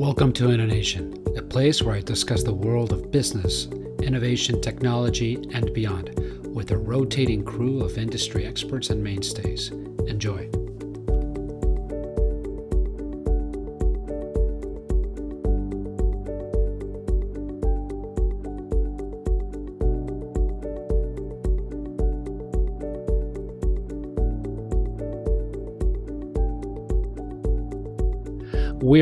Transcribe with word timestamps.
Welcome 0.00 0.32
to 0.32 0.50
Innovation, 0.50 1.22
a 1.36 1.42
place 1.42 1.82
where 1.82 1.94
I 1.94 2.00
discuss 2.00 2.42
the 2.42 2.54
world 2.54 2.94
of 2.94 3.10
business, 3.10 3.66
innovation, 4.02 4.58
technology, 4.62 5.34
and 5.52 5.74
beyond 5.74 6.18
with 6.54 6.70
a 6.70 6.78
rotating 6.78 7.44
crew 7.44 7.82
of 7.82 7.98
industry 7.98 8.46
experts 8.46 8.88
and 8.88 9.04
mainstays. 9.04 9.68
Enjoy. 10.06 10.48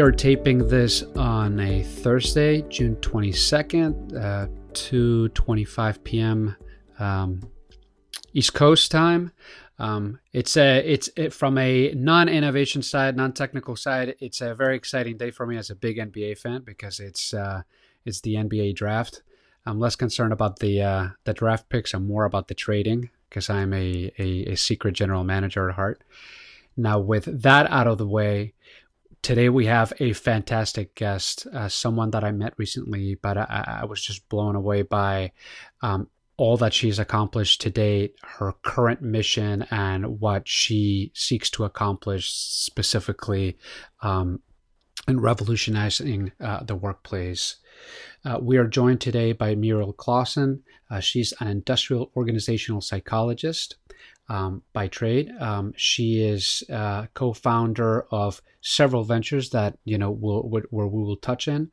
Are 0.09 0.12
taping 0.12 0.67
this 0.69 1.03
on 1.17 1.61
a 1.61 1.83
Thursday, 1.83 2.62
June 2.71 2.97
22nd, 2.97 4.17
uh, 4.17 4.47
2:25 4.73 6.03
p.m. 6.03 6.57
Um, 6.98 7.43
East 8.33 8.55
Coast 8.55 8.91
time. 8.91 9.33
Um, 9.79 10.19
it's 10.33 10.57
a 10.57 10.79
it's 10.79 11.11
it, 11.15 11.34
from 11.34 11.59
a 11.59 11.93
non-innovation 11.93 12.81
side, 12.81 13.19
non-technical 13.19 13.77
side. 13.77 14.15
It's 14.19 14.41
a 14.41 14.55
very 14.55 14.77
exciting 14.77 15.19
day 15.19 15.31
for 15.31 15.47
me 15.47 15.59
as 15.59 15.69
a 15.69 15.75
big 15.75 15.98
NBA 15.98 16.39
fan 16.39 16.62
because 16.62 17.01
it's 17.01 17.34
uh, 17.34 17.61
it's 18.06 18.23
the 18.23 18.37
NBA 18.37 18.77
draft. 18.77 19.23
I'm 19.67 19.79
less 19.79 19.95
concerned 19.95 20.33
about 20.33 20.61
the 20.61 20.81
uh, 20.81 21.09
the 21.25 21.34
draft 21.34 21.69
picks. 21.69 21.93
I'm 21.93 22.09
more 22.09 22.25
about 22.25 22.48
the 22.48 22.55
trading 22.55 23.11
because 23.29 23.51
I'm 23.51 23.75
a, 23.75 24.11
a, 24.19 24.53
a 24.53 24.56
secret 24.56 24.93
general 24.93 25.23
manager 25.23 25.69
at 25.69 25.75
heart. 25.75 26.03
Now, 26.79 26.98
with 26.98 27.43
that 27.43 27.70
out 27.70 27.89
of 27.89 27.98
the 27.98 28.06
way, 28.06 28.55
today 29.22 29.48
we 29.48 29.66
have 29.66 29.92
a 30.00 30.12
fantastic 30.12 30.94
guest, 30.94 31.47
uh, 31.52 31.69
someone 31.69 32.11
that 32.11 32.24
I 32.24 32.33
met 32.33 32.55
recently, 32.56 33.14
but 33.14 33.36
I, 33.36 33.80
I 33.83 33.84
was 33.84 34.02
just 34.02 34.28
blown 34.28 34.56
away 34.56 34.83
by 34.83 35.33
um, 35.83 36.08
all 36.36 36.56
that 36.58 36.72
she's 36.72 36.98
accomplished 36.98 37.61
to 37.62 37.70
date, 37.70 38.14
her 38.22 38.52
current 38.62 39.02
mission, 39.02 39.66
and 39.70 40.20
what 40.20 40.46
she 40.46 41.11
seeks 41.14 41.50
to 41.50 41.64
accomplish 41.64 42.30
specifically 42.30 43.58
um, 44.02 44.41
in 45.06 45.20
revolutionizing 45.20 46.33
uh, 46.41 46.62
the 46.62 46.77
workplace. 46.77 47.56
Uh, 48.24 48.39
we 48.41 48.56
are 48.56 48.66
joined 48.66 49.00
today 49.00 49.33
by 49.33 49.55
Muriel 49.55 49.92
Clauson. 49.92 50.61
Uh, 50.91 51.00
she's 51.00 51.33
an 51.41 51.48
industrial 51.48 52.11
organizational 52.16 52.80
psychologist 52.80 53.77
um, 54.29 54.62
by 54.73 54.89
trade. 54.89 55.31
Um, 55.41 55.73
she 55.77 56.23
is 56.23 56.62
uh, 56.71 57.07
co-founder 57.15 58.07
of 58.11 58.43
several 58.61 59.05
ventures 59.05 59.51
that 59.51 59.79
you 59.85 59.98
know 59.98 60.11
will, 60.11 60.43
where 60.43 60.87
we 60.87 61.03
will 61.03 61.17
touch 61.17 61.48
in 61.48 61.70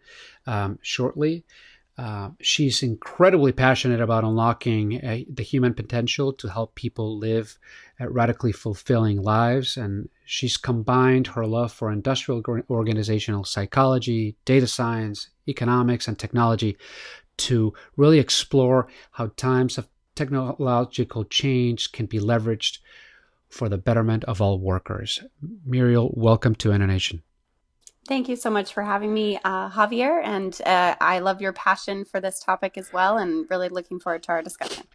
um, 0.48 0.80
shortly. 0.82 1.46
Uh, 1.98 2.30
she's 2.42 2.84
incredibly 2.84 3.54
passionate 3.54 4.02
about 4.02 4.26
unlocking 4.26 5.04
uh, 5.04 5.20
the 5.34 5.44
human 5.44 5.74
potential 5.74 6.34
to 6.34 6.50
help 6.50 6.76
people 6.76 7.18
live 7.18 7.58
radically 8.00 8.52
fulfilling 8.52 9.22
lives. 9.22 9.78
And 9.78 10.10
she's 10.26 10.58
combined 10.58 11.28
her 11.28 11.46
love 11.46 11.72
for 11.72 11.92
industrial 11.92 12.44
organizational 12.70 13.46
psychology, 13.46 14.36
data 14.44 14.68
science, 14.68 15.30
economics, 15.48 16.08
and 16.08 16.20
technology 16.20 16.78
to 17.38 17.74
really 17.96 18.20
explore 18.20 18.88
how 19.12 19.28
times 19.38 19.78
of 19.78 19.88
technological 20.16 21.26
change 21.26 21.92
can 21.92 22.06
be 22.06 22.20
leveraged 22.20 22.80
for 23.50 23.70
the 23.70 23.78
betterment 23.78 24.24
of 24.26 24.42
all 24.42 24.60
workers. 24.60 25.24
Muriel, 25.66 26.12
welcome 26.16 26.56
to 26.56 26.72
Innovation. 26.72 27.22
Thank 28.08 28.30
you 28.30 28.36
so 28.36 28.52
much 28.52 28.74
for 28.74 28.84
having 28.84 29.14
me, 29.14 29.40
uh, 29.44 29.70
Javier. 29.70 30.24
And 30.24 30.60
uh, 30.66 30.96
I 31.02 31.20
love 31.20 31.42
your 31.42 31.54
passion 31.54 32.06
for 32.06 32.22
this 32.22 32.40
topic 32.40 32.78
as 32.78 32.94
well, 32.94 33.18
and 33.18 33.48
really 33.50 33.70
looking 33.70 34.00
forward 34.00 34.24
to 34.24 34.30
our 34.30 34.44
discussion. 34.44 34.86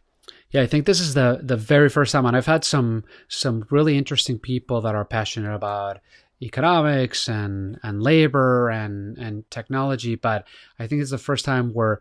Yeah, 0.50 0.62
I 0.62 0.66
think 0.66 0.86
this 0.86 1.00
is 1.00 1.14
the 1.14 1.40
the 1.42 1.56
very 1.56 1.88
first 1.88 2.12
time, 2.12 2.26
and 2.26 2.36
I've 2.36 2.46
had 2.46 2.64
some 2.64 3.04
some 3.28 3.66
really 3.70 3.98
interesting 3.98 4.38
people 4.38 4.80
that 4.82 4.94
are 4.94 5.04
passionate 5.04 5.54
about 5.54 5.98
economics 6.40 7.28
and 7.28 7.78
and 7.82 8.02
labor 8.02 8.70
and 8.70 9.18
and 9.18 9.50
technology, 9.50 10.14
but 10.14 10.46
I 10.78 10.86
think 10.86 11.02
it's 11.02 11.10
the 11.10 11.18
first 11.18 11.44
time 11.44 11.72
where 11.72 12.00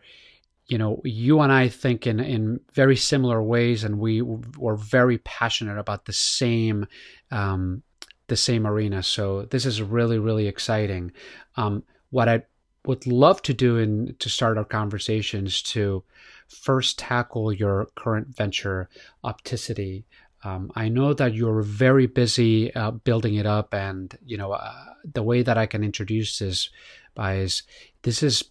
you 0.70 0.78
know, 0.78 1.02
you 1.04 1.42
and 1.42 1.52
I 1.52 1.68
think 1.68 2.06
in, 2.06 2.20
in 2.20 2.60
very 2.74 2.96
similar 2.96 3.42
ways, 3.42 3.84
and 3.84 4.00
we 4.00 4.22
were 4.22 4.76
very 4.76 5.18
passionate 5.18 5.80
about 5.80 6.06
the 6.06 6.14
same 6.14 6.86
um, 7.32 7.82
the 8.28 8.38
same 8.38 8.68
arena. 8.68 9.02
So 9.02 9.46
this 9.46 9.66
is 9.66 9.82
really 9.82 10.20
really 10.20 10.48
exciting. 10.48 11.12
Um, 11.58 11.84
what 12.12 12.30
I 12.30 12.44
would 12.86 13.08
love 13.08 13.42
to 13.44 13.54
do 13.54 13.78
in 13.78 14.16
to 14.20 14.30
start 14.30 14.60
our 14.60 14.64
conversations 14.64 15.62
to 15.64 16.04
first 16.48 17.00
tackle 17.00 17.52
your 17.52 17.88
current 17.96 18.28
venture, 18.28 18.90
Oppticity. 19.24 20.04
Um, 20.44 20.72
I 20.76 20.88
know 20.88 21.14
that 21.16 21.34
you're 21.34 21.64
very 21.64 22.06
busy 22.06 22.74
uh, 22.76 22.92
building 22.92 23.36
it 23.36 23.48
up, 23.48 23.74
and 23.74 24.16
you 24.24 24.38
know 24.38 24.52
uh, 24.52 24.94
the 25.04 25.24
way 25.24 25.42
that 25.42 25.58
I 25.58 25.66
can 25.66 25.84
introduce 25.84 26.38
this 26.38 26.70
by 27.16 27.38
is 27.38 27.64
this 28.04 28.22
is 28.22 28.44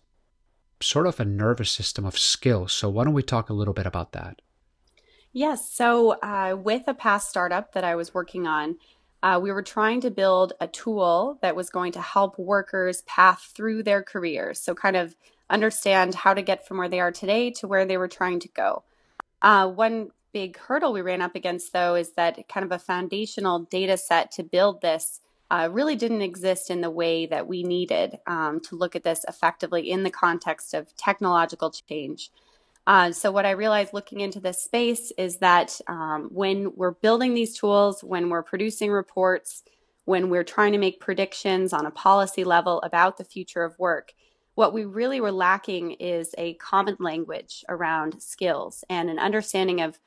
sort 0.80 1.06
of 1.06 1.20
a 1.20 1.24
nervous 1.24 1.70
system 1.70 2.04
of 2.04 2.18
skills. 2.18 2.72
So, 2.72 2.88
why 2.88 3.04
don't 3.04 3.14
we 3.14 3.22
talk 3.22 3.48
a 3.48 3.54
little 3.54 3.74
bit 3.74 3.86
about 3.86 4.12
that? 4.12 4.40
Yes. 5.32 5.70
So, 5.70 6.12
uh, 6.22 6.56
with 6.56 6.84
a 6.86 6.94
past 6.94 7.28
startup 7.28 7.72
that 7.72 7.84
I 7.84 7.96
was 7.96 8.14
working 8.14 8.46
on, 8.46 8.76
uh, 9.22 9.40
we 9.42 9.50
were 9.50 9.62
trying 9.62 10.00
to 10.02 10.10
build 10.10 10.52
a 10.60 10.68
tool 10.68 11.38
that 11.42 11.56
was 11.56 11.70
going 11.70 11.92
to 11.92 12.00
help 12.00 12.38
workers 12.38 13.02
path 13.02 13.52
through 13.54 13.82
their 13.82 14.02
careers. 14.02 14.60
So, 14.60 14.74
kind 14.74 14.96
of 14.96 15.16
understand 15.50 16.14
how 16.14 16.34
to 16.34 16.42
get 16.42 16.66
from 16.66 16.78
where 16.78 16.88
they 16.88 17.00
are 17.00 17.12
today 17.12 17.50
to 17.50 17.66
where 17.66 17.84
they 17.84 17.96
were 17.96 18.08
trying 18.08 18.40
to 18.40 18.48
go. 18.48 18.84
Uh, 19.40 19.68
one 19.68 20.10
big 20.32 20.58
hurdle 20.58 20.92
we 20.92 21.00
ran 21.00 21.22
up 21.22 21.34
against, 21.34 21.72
though, 21.72 21.94
is 21.94 22.12
that 22.12 22.48
kind 22.48 22.64
of 22.64 22.72
a 22.72 22.78
foundational 22.78 23.60
data 23.60 23.96
set 23.96 24.30
to 24.32 24.42
build 24.42 24.82
this 24.82 25.20
uh, 25.50 25.68
really 25.72 25.96
didn't 25.96 26.22
exist 26.22 26.70
in 26.70 26.80
the 26.80 26.90
way 26.90 27.26
that 27.26 27.46
we 27.46 27.62
needed 27.62 28.18
um, 28.26 28.60
to 28.60 28.76
look 28.76 28.94
at 28.94 29.04
this 29.04 29.24
effectively 29.28 29.90
in 29.90 30.02
the 30.02 30.10
context 30.10 30.74
of 30.74 30.94
technological 30.96 31.70
change. 31.70 32.30
Uh, 32.86 33.12
so, 33.12 33.30
what 33.30 33.46
I 33.46 33.50
realized 33.50 33.92
looking 33.92 34.20
into 34.20 34.40
this 34.40 34.62
space 34.62 35.12
is 35.18 35.38
that 35.38 35.78
um, 35.88 36.28
when 36.32 36.74
we're 36.74 36.92
building 36.92 37.34
these 37.34 37.58
tools, 37.58 38.02
when 38.02 38.30
we're 38.30 38.42
producing 38.42 38.90
reports, 38.90 39.62
when 40.06 40.30
we're 40.30 40.44
trying 40.44 40.72
to 40.72 40.78
make 40.78 41.00
predictions 41.00 41.74
on 41.74 41.84
a 41.84 41.90
policy 41.90 42.44
level 42.44 42.80
about 42.80 43.18
the 43.18 43.24
future 43.24 43.62
of 43.62 43.78
work, 43.78 44.14
what 44.54 44.72
we 44.72 44.84
really 44.86 45.20
were 45.20 45.30
lacking 45.30 45.92
is 45.92 46.34
a 46.38 46.54
common 46.54 46.96
language 46.98 47.64
around 47.68 48.22
skills 48.22 48.84
and 48.88 49.10
an 49.10 49.18
understanding 49.18 49.82
of 49.82 49.98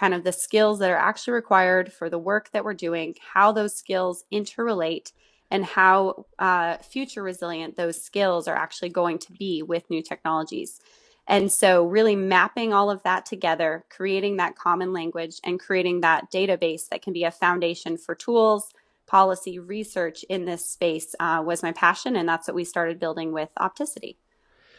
kind 0.00 0.14
of 0.14 0.24
the 0.24 0.32
skills 0.32 0.78
that 0.78 0.90
are 0.90 0.96
actually 0.96 1.34
required 1.34 1.92
for 1.92 2.08
the 2.08 2.18
work 2.18 2.50
that 2.52 2.64
we're 2.64 2.72
doing, 2.72 3.14
how 3.34 3.52
those 3.52 3.76
skills 3.76 4.24
interrelate, 4.32 5.12
and 5.50 5.62
how 5.62 6.24
uh, 6.38 6.78
future 6.78 7.22
resilient 7.22 7.76
those 7.76 8.02
skills 8.02 8.48
are 8.48 8.56
actually 8.56 8.88
going 8.88 9.18
to 9.18 9.30
be 9.32 9.62
with 9.62 9.90
new 9.90 10.02
technologies. 10.02 10.80
And 11.28 11.52
so, 11.52 11.84
really 11.84 12.16
mapping 12.16 12.72
all 12.72 12.90
of 12.90 13.02
that 13.02 13.26
together, 13.26 13.84
creating 13.90 14.38
that 14.38 14.56
common 14.56 14.94
language, 14.94 15.38
and 15.44 15.60
creating 15.60 16.00
that 16.00 16.32
database 16.32 16.88
that 16.88 17.02
can 17.02 17.12
be 17.12 17.24
a 17.24 17.30
foundation 17.30 17.98
for 17.98 18.14
tools, 18.14 18.72
policy, 19.06 19.58
research 19.58 20.24
in 20.30 20.46
this 20.46 20.64
space 20.64 21.14
uh, 21.20 21.42
was 21.44 21.62
my 21.62 21.72
passion. 21.72 22.16
And 22.16 22.26
that's 22.26 22.48
what 22.48 22.54
we 22.54 22.64
started 22.64 22.98
building 22.98 23.32
with 23.32 23.50
Oppticity. 23.58 24.16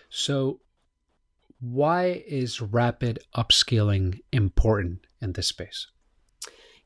So, 0.09 0.61
why 1.59 2.23
is 2.25 2.59
rapid 2.59 3.19
upskilling 3.35 4.21
important 4.31 5.05
in 5.21 5.33
this 5.33 5.47
space? 5.47 5.87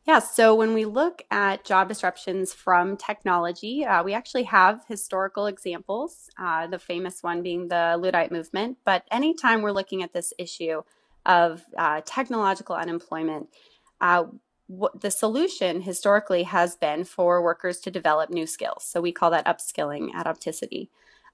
Yeah, 0.06 0.20
so 0.20 0.54
when 0.54 0.76
we 0.76 0.86
look 0.86 1.24
at 1.32 1.66
job 1.66 1.88
disruptions 1.88 2.54
from 2.54 2.96
technology, 2.96 3.84
uh, 3.84 4.04
we 4.04 4.14
actually 4.14 4.44
have 4.44 4.84
historical 4.88 5.48
examples, 5.48 6.30
uh, 6.38 6.68
the 6.68 6.78
famous 6.78 7.24
one 7.24 7.42
being 7.42 7.70
the 7.70 7.98
Luddite 8.00 8.32
movement. 8.32 8.78
But 8.86 9.04
anytime 9.10 9.64
we're 9.64 9.72
looking 9.72 10.04
at 10.04 10.14
this 10.14 10.32
issue 10.38 10.84
of 11.26 11.66
uh, 11.76 12.02
technological 12.06 12.76
unemployment, 12.76 13.50
uh, 14.00 14.26
the 15.00 15.10
solution 15.10 15.82
historically 15.82 16.44
has 16.44 16.76
been 16.76 17.04
for 17.04 17.42
workers 17.42 17.80
to 17.80 17.90
develop 17.90 18.30
new 18.30 18.46
skills. 18.46 18.84
So 18.84 19.02
we 19.02 19.12
call 19.12 19.32
that 19.32 19.46
upskilling 19.46 20.14
at 20.14 20.28
Oppticity. 20.28 20.90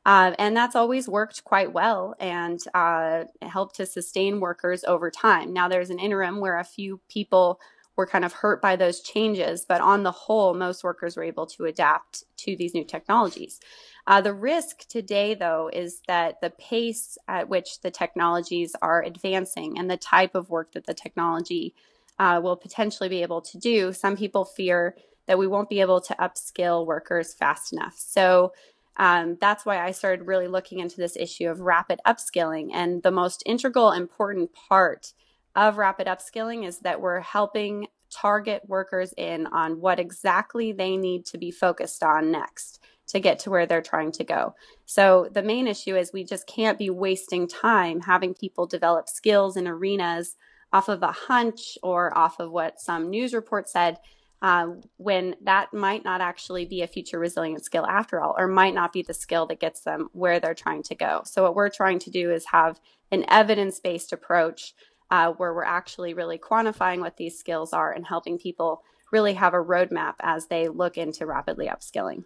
Uh, 0.05 0.33
and 0.39 0.57
that's 0.57 0.75
always 0.75 1.07
worked 1.07 1.43
quite 1.43 1.73
well 1.73 2.15
and 2.19 2.59
uh, 2.73 3.23
helped 3.41 3.75
to 3.75 3.85
sustain 3.85 4.39
workers 4.39 4.83
over 4.85 5.11
time. 5.11 5.53
Now, 5.53 5.67
there's 5.67 5.91
an 5.91 5.99
interim 5.99 6.39
where 6.39 6.57
a 6.57 6.63
few 6.63 6.99
people 7.07 7.59
were 7.95 8.07
kind 8.07 8.25
of 8.25 8.33
hurt 8.33 8.61
by 8.61 8.75
those 8.75 9.01
changes, 9.01 9.65
but 9.67 9.81
on 9.81 10.03
the 10.03 10.11
whole, 10.11 10.53
most 10.53 10.83
workers 10.83 11.15
were 11.15 11.23
able 11.23 11.45
to 11.45 11.65
adapt 11.65 12.23
to 12.37 12.55
these 12.55 12.73
new 12.73 12.83
technologies. 12.83 13.59
Uh, 14.07 14.21
the 14.21 14.33
risk 14.33 14.87
today, 14.87 15.35
though, 15.35 15.69
is 15.71 16.01
that 16.07 16.41
the 16.41 16.49
pace 16.49 17.17
at 17.27 17.49
which 17.49 17.81
the 17.81 17.91
technologies 17.91 18.75
are 18.81 19.03
advancing 19.03 19.77
and 19.77 19.91
the 19.91 19.97
type 19.97 20.33
of 20.33 20.49
work 20.49 20.71
that 20.71 20.87
the 20.87 20.93
technology 20.93 21.75
uh, 22.17 22.39
will 22.41 22.55
potentially 22.55 23.09
be 23.09 23.21
able 23.21 23.41
to 23.41 23.57
do, 23.57 23.93
some 23.93 24.17
people 24.17 24.45
fear 24.45 24.95
that 25.27 25.37
we 25.37 25.47
won't 25.47 25.69
be 25.69 25.81
able 25.81 26.01
to 26.01 26.15
upskill 26.15 26.85
workers 26.85 27.33
fast 27.33 27.71
enough. 27.71 27.95
So, 27.97 28.53
um, 28.97 29.37
that's 29.39 29.65
why 29.65 29.83
I 29.83 29.91
started 29.91 30.27
really 30.27 30.47
looking 30.47 30.79
into 30.79 30.97
this 30.97 31.15
issue 31.15 31.49
of 31.49 31.61
rapid 31.61 31.99
upskilling. 32.05 32.69
And 32.73 33.01
the 33.03 33.11
most 33.11 33.43
integral, 33.45 33.91
important 33.91 34.51
part 34.53 35.13
of 35.55 35.77
rapid 35.77 36.07
upskilling 36.07 36.65
is 36.65 36.79
that 36.79 37.01
we're 37.01 37.21
helping 37.21 37.87
target 38.11 38.63
workers 38.67 39.13
in 39.17 39.47
on 39.47 39.79
what 39.79 39.99
exactly 39.99 40.71
they 40.71 40.97
need 40.97 41.25
to 41.25 41.37
be 41.37 41.51
focused 41.51 42.03
on 42.03 42.31
next 42.31 42.79
to 43.07 43.19
get 43.19 43.39
to 43.39 43.49
where 43.49 43.65
they're 43.65 43.81
trying 43.81 44.11
to 44.11 44.23
go. 44.23 44.55
So 44.85 45.27
the 45.31 45.43
main 45.43 45.67
issue 45.67 45.95
is 45.95 46.11
we 46.13 46.23
just 46.23 46.47
can't 46.47 46.77
be 46.77 46.89
wasting 46.89 47.47
time 47.47 48.01
having 48.01 48.33
people 48.33 48.65
develop 48.65 49.09
skills 49.09 49.57
in 49.57 49.67
arenas 49.67 50.35
off 50.73 50.87
of 50.87 51.03
a 51.03 51.11
hunch 51.11 51.77
or 51.83 52.17
off 52.17 52.39
of 52.39 52.51
what 52.51 52.79
some 52.79 53.09
news 53.09 53.33
report 53.33 53.69
said 53.69 53.97
uh, 54.41 54.67
when 54.97 55.35
that 55.43 55.73
might 55.73 56.03
not 56.03 56.19
actually 56.19 56.65
be 56.65 56.81
a 56.81 56.87
future 56.87 57.19
resilient 57.19 57.63
skill 57.63 57.85
after 57.85 58.19
all, 58.19 58.35
or 58.37 58.47
might 58.47 58.73
not 58.73 58.91
be 58.91 59.03
the 59.03 59.13
skill 59.13 59.45
that 59.45 59.59
gets 59.59 59.81
them 59.81 60.09
where 60.13 60.39
they're 60.39 60.55
trying 60.55 60.81
to 60.83 60.95
go. 60.95 61.21
So, 61.25 61.43
what 61.43 61.55
we're 61.55 61.69
trying 61.69 61.99
to 61.99 62.09
do 62.09 62.31
is 62.31 62.45
have 62.47 62.79
an 63.11 63.25
evidence 63.27 63.79
based 63.79 64.11
approach 64.11 64.73
uh, 65.11 65.33
where 65.33 65.53
we're 65.53 65.63
actually 65.63 66.13
really 66.13 66.39
quantifying 66.39 67.01
what 67.01 67.17
these 67.17 67.37
skills 67.37 67.71
are 67.73 67.91
and 67.91 68.05
helping 68.05 68.39
people 68.39 68.81
really 69.11 69.33
have 69.33 69.53
a 69.53 69.63
roadmap 69.63 70.15
as 70.21 70.47
they 70.47 70.69
look 70.69 70.97
into 70.97 71.25
rapidly 71.25 71.67
upskilling. 71.67 72.23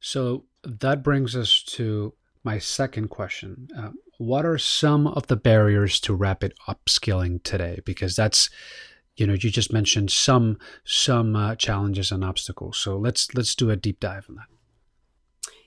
So, 0.00 0.44
that 0.62 1.02
brings 1.02 1.36
us 1.36 1.62
to 1.64 2.14
my 2.44 2.58
second 2.58 3.08
question. 3.08 3.68
Uh, 3.76 3.90
what 4.16 4.46
are 4.46 4.58
some 4.58 5.06
of 5.06 5.26
the 5.26 5.36
barriers 5.36 6.00
to 6.00 6.14
rapid 6.14 6.54
upskilling 6.66 7.42
today? 7.42 7.80
Because 7.84 8.16
that's 8.16 8.48
you 9.18 9.26
know 9.26 9.34
you 9.34 9.50
just 9.50 9.72
mentioned 9.72 10.10
some 10.10 10.58
some 10.84 11.34
uh, 11.34 11.56
challenges 11.56 12.12
and 12.12 12.24
obstacles. 12.24 12.78
So 12.78 12.96
let's 12.96 13.34
let's 13.34 13.54
do 13.54 13.70
a 13.70 13.76
deep 13.76 14.00
dive 14.00 14.26
on 14.28 14.36
that. 14.36 14.46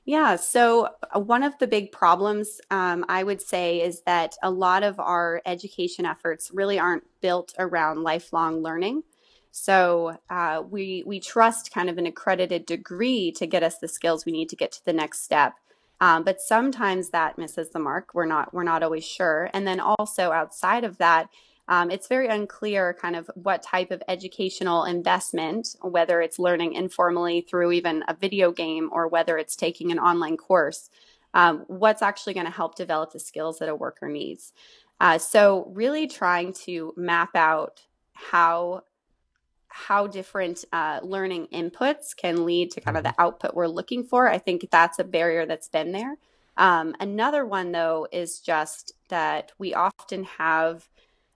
Yeah. 0.06 0.38
So 0.38 0.90
uh, 1.16 1.20
one 1.20 1.44
of 1.44 1.58
the 1.60 1.68
big 1.68 1.92
problems 1.92 2.60
um, 2.72 3.06
i 3.08 3.22
would 3.22 3.42
say 3.42 3.82
is 3.82 4.02
that 4.08 4.36
a 4.42 4.50
lot 4.50 4.82
of 4.84 5.00
our 5.00 5.42
education 5.46 6.06
efforts 6.06 6.50
really 6.52 6.80
aren't 6.80 7.04
built 7.22 7.54
around 7.60 8.04
lifelong 8.04 8.64
learning. 8.64 9.04
So 9.52 10.18
uh, 10.30 10.64
we 10.68 11.04
we 11.06 11.20
trust 11.20 11.74
kind 11.74 11.90
of 11.90 11.98
an 11.98 12.08
accredited 12.08 12.66
degree 12.66 13.32
to 13.34 13.46
get 13.46 13.64
us 13.64 13.78
the 13.78 13.88
skills 13.88 14.26
we 14.26 14.32
need 14.32 14.50
to 14.50 14.56
get 14.56 14.72
to 14.72 14.86
the 14.86 14.94
next 14.94 15.24
step. 15.24 15.56
Um, 16.00 16.24
but 16.24 16.42
sometimes 16.42 17.10
that 17.10 17.38
misses 17.38 17.70
the 17.70 17.80
mark. 17.80 18.14
We're 18.14 18.26
not 18.26 18.54
we're 18.54 18.64
not 18.64 18.82
always 18.82 19.06
sure. 19.06 19.50
And 19.54 19.68
then 19.68 19.80
also 19.80 20.32
outside 20.32 20.84
of 20.84 20.98
that 20.98 21.30
um, 21.68 21.92
it's 21.92 22.08
very 22.08 22.28
unclear 22.28 22.94
kind 23.00 23.16
of 23.16 23.30
what 23.36 23.64
type 23.64 23.92
of 23.92 24.04
educational 24.08 24.84
investment, 24.84 25.76
whether 25.82 26.22
it's 26.22 26.40
learning 26.40 26.74
informally 26.74 27.42
through 27.42 27.72
even 27.72 28.04
a 28.08 28.14
video 28.14 28.52
game 28.52 28.90
or 28.92 29.08
whether 29.08 29.38
it's 29.38 29.56
taking 29.56 29.92
an 29.92 30.00
online 30.00 30.38
course, 30.38 30.90
um, 31.34 31.64
what's 31.68 32.02
actually 32.02 32.34
going 32.34 32.46
to 32.46 32.52
help 32.52 32.76
develop 32.76 33.14
the 33.14 33.20
skills 33.20 33.60
that 33.60 33.70
a 33.70 33.76
worker 33.76 34.10
needs. 34.10 34.54
Uh, 35.00 35.18
so 35.18 35.72
really 35.74 36.08
trying 36.08 36.54
to 36.54 36.94
map 36.98 37.36
out 37.36 37.82
how 38.14 38.84
how 39.74 40.06
different 40.06 40.66
uh, 40.74 41.00
learning 41.02 41.48
inputs 41.54 42.16
can 42.16 42.46
lead 42.46 42.70
to 42.72 42.82
kind 42.82 42.98
of 42.98 43.04
the 43.04 43.10
mm-hmm. 43.10 43.22
output 43.22 43.56
we're 43.56 43.68
looking 43.68 44.04
for. 44.04 44.28
I 44.28 44.38
think 44.38 44.68
that's 44.70 45.00
a 45.00 45.04
barrier 45.04 45.46
that's 45.46 45.70
been 45.70 45.94
there. 45.94 46.18
Um, 46.58 46.94
another 47.00 47.46
one, 47.46 47.72
though, 47.72 48.08
is 48.12 48.40
just 48.40 48.92
that 49.08 49.54
we 49.58 49.74
often 49.74 50.26
have 50.26 50.90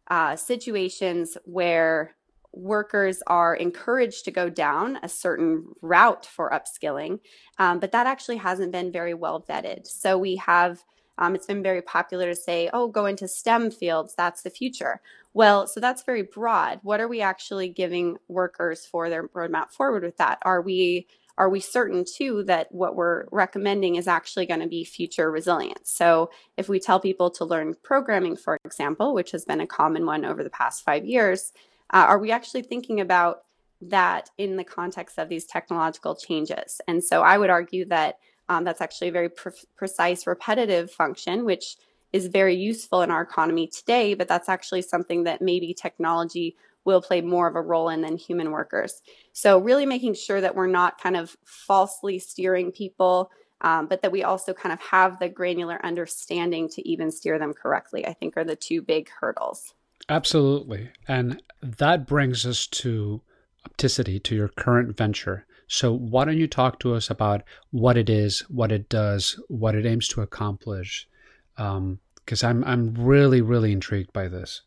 uh, 0.07 0.35
situations 0.35 1.37
where 1.45 2.15
workers 2.53 3.21
are 3.27 3.53
encouraged 3.53 4.23
to 4.25 4.31
go 4.31 4.49
down 4.49 4.97
a 5.03 5.09
certain 5.09 5.65
route 5.81 6.25
for 6.25 6.49
upskilling, 6.49 7.19
um, 7.59 7.79
but 7.79 7.91
that 7.91 8.07
actually 8.07 8.37
hasn't 8.37 8.71
been 8.71 8.91
very 8.91 9.13
well 9.13 9.41
vetted. 9.41 9.85
So 9.85 10.17
we 10.17 10.37
have, 10.37 10.83
um, 11.17 11.35
it's 11.35 11.47
been 11.47 11.63
very 11.63 11.81
popular 11.81 12.27
to 12.27 12.35
say, 12.35 12.69
oh, 12.71 12.87
go 12.87 13.05
into 13.05 13.27
STEM 13.27 13.71
fields, 13.71 14.15
that's 14.15 14.41
the 14.41 14.49
future. 14.49 15.01
Well, 15.33 15.67
so 15.67 15.81
that's 15.81 16.03
very 16.03 16.21
broad. 16.21 16.79
What 16.83 17.01
are 17.01 17.09
we 17.09 17.19
actually 17.21 17.67
giving 17.67 18.17
workers 18.29 18.85
for 18.85 19.09
their 19.09 19.27
roadmap 19.29 19.71
forward 19.71 20.03
with 20.03 20.15
that? 20.17 20.39
Are 20.43 20.61
we 20.61 21.07
are 21.37 21.49
we 21.49 21.59
certain 21.59 22.05
too 22.05 22.43
that 22.43 22.71
what 22.71 22.95
we're 22.95 23.25
recommending 23.31 23.95
is 23.95 24.07
actually 24.07 24.45
going 24.45 24.61
to 24.61 24.67
be 24.67 24.83
future 24.83 25.29
resilience? 25.29 25.91
So 25.91 26.29
if 26.57 26.69
we 26.69 26.79
tell 26.79 26.99
people 26.99 27.29
to 27.31 27.45
learn 27.45 27.75
programming, 27.83 28.37
for 28.37 28.57
example, 28.63 29.13
which 29.13 29.31
has 29.31 29.45
been 29.45 29.61
a 29.61 29.67
common 29.67 30.05
one 30.05 30.23
over 30.23 30.43
the 30.43 30.49
past 30.49 30.83
five 30.83 31.05
years, 31.05 31.51
uh, 31.93 32.05
are 32.07 32.19
we 32.19 32.31
actually 32.31 32.63
thinking 32.63 33.01
about 33.01 33.43
that 33.81 34.29
in 34.37 34.55
the 34.55 34.63
context 34.63 35.19
of 35.19 35.29
these 35.29 35.45
technological 35.45 36.15
changes? 36.15 36.79
And 36.87 37.03
so 37.03 37.21
I 37.21 37.37
would 37.37 37.49
argue 37.49 37.85
that 37.85 38.19
um, 38.47 38.63
that's 38.63 38.81
actually 38.81 39.09
a 39.09 39.13
very 39.13 39.29
pre- 39.29 39.51
precise 39.75 40.25
repetitive 40.25 40.89
function, 40.91 41.45
which 41.45 41.77
is 42.13 42.27
very 42.27 42.55
useful 42.55 43.01
in 43.01 43.11
our 43.11 43.21
economy 43.21 43.67
today, 43.67 44.13
but 44.13 44.27
that's 44.27 44.47
actually 44.47 44.81
something 44.81 45.23
that 45.23 45.41
maybe 45.41 45.73
technology 45.73 46.55
will 46.85 47.01
play 47.01 47.21
more 47.21 47.47
of 47.47 47.55
a 47.55 47.61
role 47.61 47.89
in 47.89 48.01
than 48.01 48.17
human 48.17 48.51
workers. 48.51 49.01
So, 49.33 49.57
really 49.57 49.85
making 49.85 50.13
sure 50.13 50.39
that 50.39 50.55
we're 50.55 50.67
not 50.67 51.01
kind 51.01 51.17
of 51.17 51.35
falsely 51.43 52.19
steering 52.19 52.71
people, 52.71 53.31
um, 53.61 53.87
but 53.87 54.01
that 54.01 54.11
we 54.11 54.23
also 54.23 54.53
kind 54.53 54.71
of 54.71 54.79
have 54.79 55.19
the 55.19 55.29
granular 55.29 55.83
understanding 55.83 56.69
to 56.69 56.87
even 56.87 57.11
steer 57.11 57.39
them 57.39 57.53
correctly, 57.53 58.05
I 58.05 58.13
think 58.13 58.37
are 58.37 58.43
the 58.43 58.55
two 58.55 58.81
big 58.81 59.09
hurdles. 59.19 59.73
Absolutely. 60.07 60.89
And 61.07 61.41
that 61.61 62.05
brings 62.05 62.45
us 62.45 62.67
to 62.67 63.21
Oppticity, 63.67 64.21
to 64.23 64.35
your 64.35 64.49
current 64.49 64.95
venture. 64.95 65.45
So, 65.67 65.91
why 65.91 66.25
don't 66.25 66.37
you 66.37 66.47
talk 66.47 66.79
to 66.79 66.93
us 66.93 67.09
about 67.09 67.41
what 67.71 67.97
it 67.97 68.09
is, 68.09 68.41
what 68.41 68.71
it 68.71 68.87
does, 68.89 69.39
what 69.47 69.73
it 69.73 69.85
aims 69.85 70.07
to 70.09 70.21
accomplish? 70.21 71.07
Because 71.55 72.43
um, 72.43 72.63
I'm 72.63 72.63
I'm 72.63 72.93
really 72.93 73.41
really 73.41 73.71
intrigued 73.71 74.13
by 74.13 74.27
this. 74.27 74.61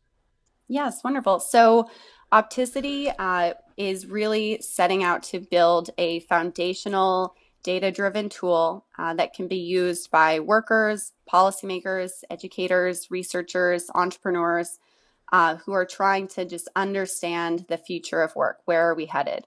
Yes, 0.69 1.03
wonderful. 1.03 1.41
So, 1.41 1.91
Oppticity 2.31 3.13
uh, 3.19 3.55
is 3.79 4.07
really 4.07 4.61
setting 4.61 5.03
out 5.03 5.23
to 5.25 5.41
build 5.41 5.89
a 5.97 6.21
foundational 6.21 7.35
data 7.63 7.91
driven 7.91 8.29
tool 8.29 8.85
uh, 8.99 9.15
that 9.15 9.33
can 9.33 9.49
be 9.49 9.57
used 9.57 10.11
by 10.11 10.39
workers, 10.39 11.13
policymakers, 11.31 12.11
educators, 12.29 13.11
researchers, 13.11 13.91
entrepreneurs 13.95 14.79
uh, 15.33 15.57
who 15.57 15.73
are 15.73 15.87
trying 15.87 16.29
to 16.29 16.45
just 16.45 16.69
understand 16.77 17.65
the 17.69 17.79
future 17.79 18.21
of 18.21 18.37
work. 18.37 18.59
Where 18.67 18.91
are 18.91 18.95
we 18.95 19.07
headed? 19.07 19.47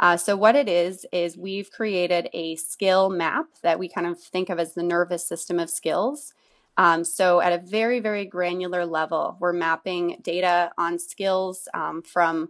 Uh, 0.00 0.16
so, 0.16 0.34
what 0.34 0.56
it 0.56 0.70
is, 0.70 1.04
is 1.12 1.36
we've 1.36 1.70
created 1.70 2.30
a 2.32 2.56
skill 2.56 3.10
map 3.10 3.46
that 3.62 3.78
we 3.78 3.90
kind 3.90 4.06
of 4.06 4.18
think 4.18 4.48
of 4.48 4.58
as 4.58 4.72
the 4.72 4.82
nervous 4.82 5.28
system 5.28 5.58
of 5.58 5.68
skills. 5.68 6.32
Um, 6.76 7.04
so, 7.04 7.40
at 7.40 7.52
a 7.52 7.58
very, 7.58 8.00
very 8.00 8.24
granular 8.24 8.86
level, 8.86 9.36
we're 9.40 9.52
mapping 9.52 10.20
data 10.22 10.72
on 10.78 10.98
skills 10.98 11.68
um, 11.74 12.02
from 12.02 12.48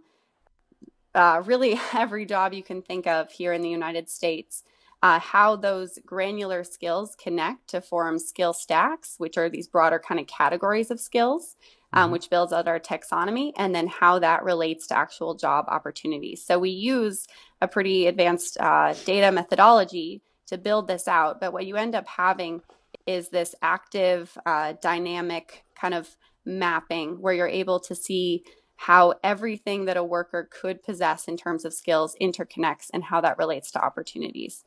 uh, 1.13 1.41
really 1.45 1.79
every 1.93 2.25
job 2.25 2.53
you 2.53 2.63
can 2.63 2.81
think 2.81 3.07
of 3.07 3.31
here 3.31 3.53
in 3.53 3.61
the 3.61 3.69
United 3.69 4.09
States. 4.09 4.63
Uh, 5.01 5.19
how 5.19 5.57
those 5.57 5.99
granular 6.05 6.63
skills 6.63 7.13
connect 7.21 7.67
to 7.67 7.81
form 7.81 8.17
skill 8.17 8.53
stacks, 8.53 9.15
which 9.17 9.37
are 9.37 9.49
these 9.49 9.67
broader 9.67 9.99
kind 9.99 10.17
of 10.17 10.27
categories 10.27 10.89
of 10.89 10.99
skills, 10.99 11.57
um, 11.91 12.05
mm-hmm. 12.05 12.13
which 12.13 12.29
builds 12.29 12.53
out 12.53 12.69
our 12.69 12.79
taxonomy, 12.79 13.51
and 13.57 13.75
then 13.75 13.85
how 13.87 14.19
that 14.19 14.45
relates 14.45 14.87
to 14.87 14.97
actual 14.97 15.35
job 15.35 15.65
opportunities. 15.67 16.45
So 16.45 16.57
we 16.57 16.69
use 16.69 17.27
a 17.61 17.67
pretty 17.67 18.07
advanced 18.07 18.57
uh, 18.57 18.93
data 19.03 19.29
methodology 19.33 20.21
to 20.47 20.57
build 20.57 20.87
this 20.87 21.09
out. 21.09 21.41
But 21.41 21.51
what 21.51 21.65
you 21.65 21.75
end 21.75 21.95
up 21.95 22.07
having 22.07 22.61
is 23.05 23.29
this 23.29 23.55
active, 23.61 24.37
uh, 24.45 24.73
dynamic 24.81 25.63
kind 25.75 25.93
of 25.93 26.15
mapping 26.45 27.21
where 27.21 27.33
you're 27.33 27.47
able 27.47 27.79
to 27.79 27.95
see 27.95 28.43
how 28.75 29.13
everything 29.23 29.85
that 29.85 29.97
a 29.97 30.03
worker 30.03 30.49
could 30.51 30.83
possess 30.83 31.27
in 31.27 31.37
terms 31.37 31.63
of 31.63 31.73
skills 31.73 32.15
interconnects 32.21 32.89
and 32.93 33.03
how 33.03 33.21
that 33.21 33.37
relates 33.37 33.71
to 33.71 33.83
opportunities. 33.83 34.63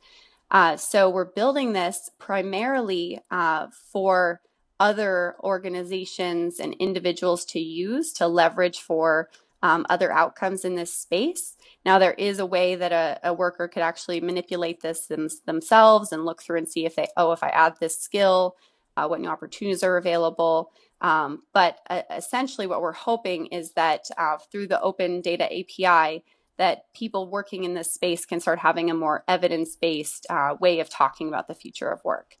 Uh, 0.49 0.77
so 0.77 1.09
we're 1.09 1.25
building 1.25 1.73
this 1.73 2.09
primarily 2.17 3.19
uh, 3.29 3.67
for 3.91 4.41
other 4.79 5.35
organizations 5.41 6.59
and 6.59 6.73
individuals 6.75 7.43
to 7.43 7.59
use 7.59 8.13
to 8.13 8.27
leverage 8.27 8.79
for 8.79 9.29
um, 9.63 9.85
other 9.89 10.11
outcomes 10.11 10.63
in 10.63 10.75
this 10.75 10.93
space. 10.93 11.55
Now, 11.85 11.99
there 11.99 12.13
is 12.13 12.39
a 12.39 12.45
way 12.45 12.75
that 12.75 12.91
a, 12.91 13.19
a 13.23 13.33
worker 13.33 13.67
could 13.67 13.81
actually 13.81 14.21
manipulate 14.21 14.81
this 14.81 15.07
them, 15.07 15.29
themselves 15.45 16.11
and 16.11 16.25
look 16.25 16.41
through 16.41 16.59
and 16.59 16.69
see 16.69 16.85
if 16.85 16.95
they, 16.95 17.07
oh, 17.17 17.31
if 17.31 17.43
I 17.43 17.49
add 17.49 17.75
this 17.79 17.99
skill, 17.99 18.55
uh, 18.95 19.07
what 19.07 19.21
new 19.21 19.29
opportunities 19.29 19.83
are 19.83 19.97
available. 19.97 20.71
Um, 21.01 21.43
but 21.53 21.79
uh, 21.89 22.01
essentially, 22.15 22.67
what 22.67 22.81
we're 22.81 22.91
hoping 22.91 23.47
is 23.47 23.73
that 23.73 24.05
uh, 24.17 24.37
through 24.51 24.67
the 24.67 24.81
Open 24.81 25.21
Data 25.21 25.45
API, 25.45 26.23
that 26.57 26.91
people 26.95 27.29
working 27.29 27.63
in 27.63 27.75
this 27.75 27.93
space 27.93 28.25
can 28.25 28.39
start 28.39 28.57
having 28.59 28.89
a 28.89 28.95
more 28.95 29.23
evidence-based 29.27 30.25
uh, 30.29 30.55
way 30.59 30.79
of 30.79 30.89
talking 30.89 31.27
about 31.27 31.47
the 31.47 31.53
future 31.53 31.89
of 31.89 32.03
work. 32.03 32.35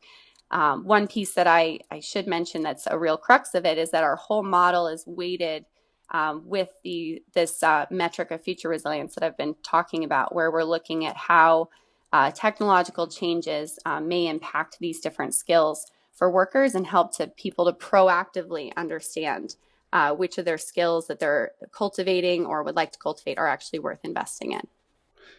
Um, 0.49 0.85
one 0.85 1.07
piece 1.07 1.33
that 1.33 1.45
I, 1.45 1.79
I 1.91 1.99
should 1.99 2.25
mention 2.25 2.63
that's 2.63 2.87
a 2.87 2.97
real 2.97 3.17
crux 3.17 3.53
of 3.53 3.65
it 3.65 3.77
is 3.77 3.91
that 3.91 4.03
our 4.03 4.15
whole 4.15 4.43
model 4.43 4.87
is 4.87 5.03
weighted 5.05 5.65
um, 6.11 6.43
with 6.45 6.69
the 6.83 7.21
this 7.33 7.61
uh, 7.63 7.85
metric 7.89 8.31
of 8.31 8.41
future 8.41 8.69
resilience 8.69 9.15
that 9.15 9.23
I've 9.23 9.37
been 9.37 9.55
talking 9.63 10.03
about, 10.03 10.33
where 10.33 10.51
we're 10.51 10.63
looking 10.63 11.05
at 11.05 11.17
how 11.17 11.69
uh, 12.13 12.31
technological 12.31 13.07
changes 13.07 13.77
uh, 13.85 13.99
may 13.99 14.27
impact 14.27 14.77
these 14.79 14.99
different 14.99 15.35
skills 15.35 15.91
for 16.13 16.31
workers 16.31 16.73
and 16.73 16.87
help 16.87 17.15
to 17.17 17.27
people 17.27 17.65
to 17.65 17.73
proactively 17.73 18.73
understand 18.75 19.55
uh, 19.93 20.13
which 20.13 20.37
of 20.37 20.45
their 20.45 20.57
skills 20.57 21.07
that 21.07 21.19
they're 21.19 21.51
cultivating 21.71 22.45
or 22.45 22.63
would 22.63 22.75
like 22.75 22.91
to 22.91 22.99
cultivate 22.99 23.37
are 23.37 23.47
actually 23.47 23.79
worth 23.79 23.99
investing 24.03 24.51
in. 24.53 24.67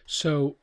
So, 0.05 0.55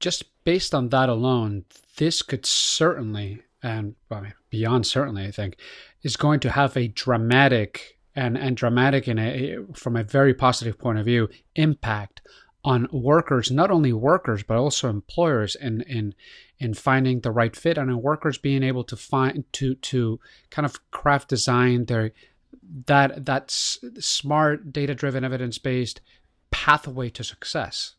just 0.00 0.24
based 0.44 0.74
on 0.74 0.88
that 0.88 1.08
alone, 1.08 1.64
this 1.96 2.22
could 2.22 2.46
certainly, 2.46 3.42
and 3.62 3.94
mean, 4.10 4.34
beyond 4.50 4.86
certainly, 4.86 5.24
I 5.24 5.30
think, 5.30 5.56
is 6.02 6.16
going 6.16 6.40
to 6.40 6.50
have 6.50 6.76
a 6.76 6.88
dramatic 6.88 7.93
and 8.16 8.36
and 8.38 8.56
dramatic 8.56 9.08
in 9.08 9.18
a 9.18 9.56
from 9.74 9.96
a 9.96 10.04
very 10.04 10.34
positive 10.34 10.78
point 10.78 10.98
of 10.98 11.04
view 11.04 11.28
impact 11.54 12.20
on 12.64 12.88
workers, 12.90 13.50
not 13.50 13.70
only 13.70 13.92
workers 13.92 14.42
but 14.42 14.56
also 14.56 14.88
employers 14.88 15.54
in 15.54 15.82
in 15.82 16.14
in 16.58 16.74
finding 16.74 17.20
the 17.20 17.30
right 17.30 17.54
fit 17.54 17.76
and 17.76 17.90
in 17.90 18.00
workers 18.00 18.38
being 18.38 18.62
able 18.62 18.84
to 18.84 18.96
find 18.96 19.44
to 19.52 19.74
to 19.76 20.18
kind 20.50 20.64
of 20.64 20.90
craft 20.90 21.28
design 21.28 21.86
their 21.86 22.12
that 22.86 23.26
that 23.26 23.50
smart 23.50 24.72
data 24.72 24.94
driven 24.94 25.24
evidence 25.24 25.58
based 25.58 26.00
pathway 26.50 27.10
to 27.10 27.24
success. 27.24 27.96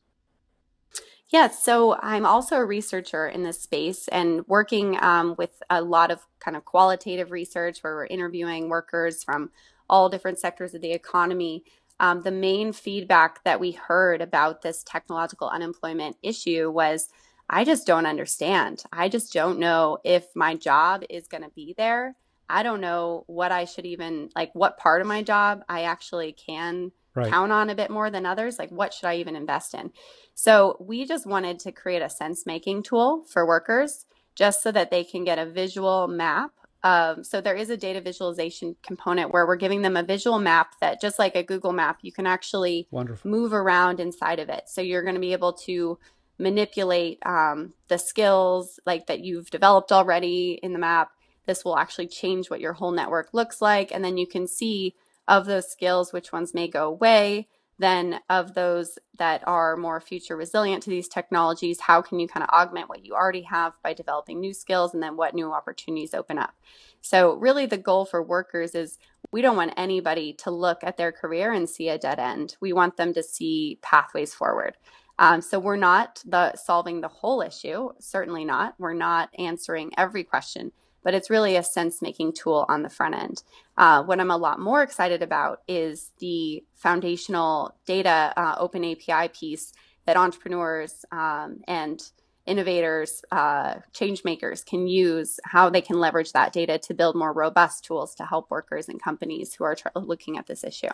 Yes, 1.29 1.63
so 1.63 1.97
I'm 2.01 2.25
also 2.25 2.57
a 2.57 2.65
researcher 2.65 3.27
in 3.27 3.43
this 3.43 3.59
space 3.59 4.07
and 4.09 4.47
working 4.47 4.97
um, 5.03 5.35
with 5.37 5.61
a 5.69 5.81
lot 5.81 6.11
of 6.11 6.21
kind 6.39 6.55
of 6.55 6.65
qualitative 6.65 7.31
research 7.31 7.79
where 7.81 7.95
we're 7.95 8.05
interviewing 8.05 8.69
workers 8.69 9.23
from 9.23 9.49
all 9.89 10.09
different 10.09 10.39
sectors 10.39 10.73
of 10.73 10.81
the 10.81 10.91
economy 10.91 11.63
um, 11.99 12.23
the 12.23 12.31
main 12.31 12.73
feedback 12.73 13.43
that 13.43 13.59
we 13.59 13.71
heard 13.71 14.21
about 14.21 14.61
this 14.61 14.83
technological 14.83 15.47
unemployment 15.47 16.17
issue 16.21 16.69
was 16.69 17.09
I 17.49 17.63
just 17.63 17.87
don't 17.87 18.05
understand. 18.05 18.83
I 18.91 19.07
just 19.07 19.31
don't 19.31 19.59
know 19.59 19.99
if 20.03 20.25
my 20.35 20.55
job 20.55 21.03
is 21.09 21.27
going 21.27 21.43
to 21.43 21.49
be 21.49 21.73
there. 21.77 22.15
I 22.49 22.63
don't 22.63 22.81
know 22.81 23.23
what 23.27 23.51
I 23.51 23.65
should 23.65 23.85
even 23.85 24.29
like, 24.35 24.53
what 24.53 24.77
part 24.77 25.01
of 25.01 25.07
my 25.07 25.23
job 25.23 25.63
I 25.69 25.83
actually 25.83 26.33
can 26.33 26.91
right. 27.15 27.31
count 27.31 27.51
on 27.51 27.69
a 27.69 27.75
bit 27.75 27.89
more 27.89 28.09
than 28.09 28.25
others. 28.25 28.59
Like, 28.59 28.71
what 28.71 28.93
should 28.93 29.07
I 29.07 29.17
even 29.17 29.35
invest 29.35 29.73
in? 29.73 29.91
So, 30.35 30.77
we 30.79 31.05
just 31.05 31.25
wanted 31.25 31.59
to 31.59 31.71
create 31.71 32.01
a 32.01 32.09
sense 32.09 32.45
making 32.45 32.83
tool 32.83 33.23
for 33.23 33.47
workers 33.47 34.05
just 34.35 34.61
so 34.61 34.71
that 34.73 34.91
they 34.91 35.03
can 35.03 35.23
get 35.23 35.39
a 35.39 35.45
visual 35.45 36.07
map 36.07 36.51
um, 36.85 37.23
so 37.23 37.41
there 37.41 37.55
is 37.55 37.71
a 37.71 37.77
data 37.77 37.99
visualization 37.99 38.75
component 38.83 39.33
where 39.33 39.47
we're 39.47 39.55
giving 39.55 39.81
them 39.81 39.97
a 39.97 40.03
visual 40.03 40.37
map 40.37 40.75
that 40.81 41.01
just 41.01 41.17
like 41.17 41.35
a 41.35 41.41
Google 41.41 41.73
map, 41.73 41.97
you 42.03 42.11
can 42.11 42.27
actually 42.27 42.87
Wonderful. 42.91 43.31
move 43.31 43.53
around 43.53 43.99
inside 43.99 44.37
of 44.37 44.49
it. 44.49 44.65
So 44.67 44.81
you're 44.81 45.01
going 45.01 45.15
to 45.15 45.19
be 45.19 45.33
able 45.33 45.53
to 45.65 45.97
manipulate 46.37 47.17
um, 47.25 47.73
the 47.87 47.97
skills 47.97 48.79
like 48.85 49.07
that 49.07 49.21
you've 49.21 49.49
developed 49.49 49.91
already 49.91 50.59
in 50.61 50.73
the 50.73 50.79
map. 50.79 51.09
This 51.47 51.65
will 51.65 51.75
actually 51.75 52.05
change 52.05 52.51
what 52.51 52.61
your 52.61 52.73
whole 52.73 52.91
network 52.91 53.29
looks 53.33 53.63
like. 53.63 53.91
And 53.91 54.05
then 54.05 54.17
you 54.17 54.27
can 54.27 54.45
see 54.45 54.93
of 55.27 55.47
those 55.47 55.71
skills, 55.71 56.13
which 56.13 56.31
ones 56.31 56.53
may 56.53 56.67
go 56.67 56.87
away, 56.87 57.47
then 57.77 58.19
of 58.29 58.53
those 58.53 58.97
that 59.17 59.45
are 59.47 59.75
more 59.75 59.99
future 59.99 60.37
resilient 60.37 60.83
to 60.83 60.89
these 60.89 61.07
technologies 61.07 61.81
how 61.81 62.01
can 62.01 62.19
you 62.19 62.27
kind 62.27 62.43
of 62.43 62.49
augment 62.49 62.89
what 62.89 63.05
you 63.05 63.13
already 63.13 63.41
have 63.41 63.73
by 63.83 63.93
developing 63.93 64.39
new 64.39 64.53
skills 64.53 64.93
and 64.93 65.03
then 65.03 65.17
what 65.17 65.35
new 65.35 65.51
opportunities 65.51 66.13
open 66.13 66.37
up? 66.37 66.55
So 67.01 67.33
really 67.35 67.65
the 67.65 67.77
goal 67.77 68.05
for 68.05 68.23
workers 68.23 68.75
is 68.75 68.97
we 69.31 69.41
don't 69.41 69.57
want 69.57 69.73
anybody 69.77 70.33
to 70.33 70.51
look 70.51 70.83
at 70.83 70.97
their 70.97 71.11
career 71.11 71.51
and 71.51 71.69
see 71.69 71.89
a 71.89 71.97
dead 71.97 72.19
end. 72.19 72.55
We 72.61 72.73
want 72.73 72.97
them 72.97 73.13
to 73.13 73.23
see 73.23 73.79
pathways 73.81 74.33
forward. 74.33 74.77
Um, 75.17 75.41
so 75.41 75.59
we're 75.59 75.75
not 75.75 76.21
the 76.25 76.55
solving 76.55 77.01
the 77.01 77.07
whole 77.07 77.41
issue 77.41 77.89
certainly 77.99 78.45
not. 78.45 78.75
We're 78.77 78.93
not 78.93 79.29
answering 79.37 79.91
every 79.97 80.23
question 80.23 80.71
but 81.05 81.13
it's 81.13 81.29
really 81.29 81.55
a 81.55 81.63
sense 81.63 82.01
making 82.01 82.33
tool 82.33 82.65
on 82.67 82.81
the 82.81 82.89
front 82.89 83.15
end. 83.15 83.43
Uh, 83.77 84.03
what 84.03 84.19
I'm 84.19 84.31
a 84.31 84.37
lot 84.37 84.59
more 84.59 84.81
excited 84.81 85.21
about 85.21 85.61
is 85.67 86.11
the 86.19 86.65
foundational 86.73 87.77
data 87.85 88.33
uh, 88.35 88.55
open 88.57 88.83
API 88.83 89.29
piece 89.29 89.71
that 90.07 90.17
entrepreneurs 90.17 91.05
um, 91.11 91.61
and 91.67 92.01
innovators, 92.47 93.21
uh, 93.31 93.75
change 93.93 94.23
makers 94.23 94.63
can 94.63 94.87
use, 94.87 95.39
how 95.45 95.69
they 95.69 95.81
can 95.81 95.99
leverage 95.99 96.31
that 96.33 96.51
data 96.51 96.79
to 96.79 96.93
build 96.93 97.15
more 97.15 97.31
robust 97.33 97.85
tools 97.85 98.15
to 98.15 98.25
help 98.25 98.49
workers 98.49 98.89
and 98.89 99.01
companies 99.01 99.53
who 99.53 99.63
are 99.63 99.75
tr- 99.75 99.87
looking 99.95 100.37
at 100.37 100.47
this 100.47 100.63
issue. 100.63 100.89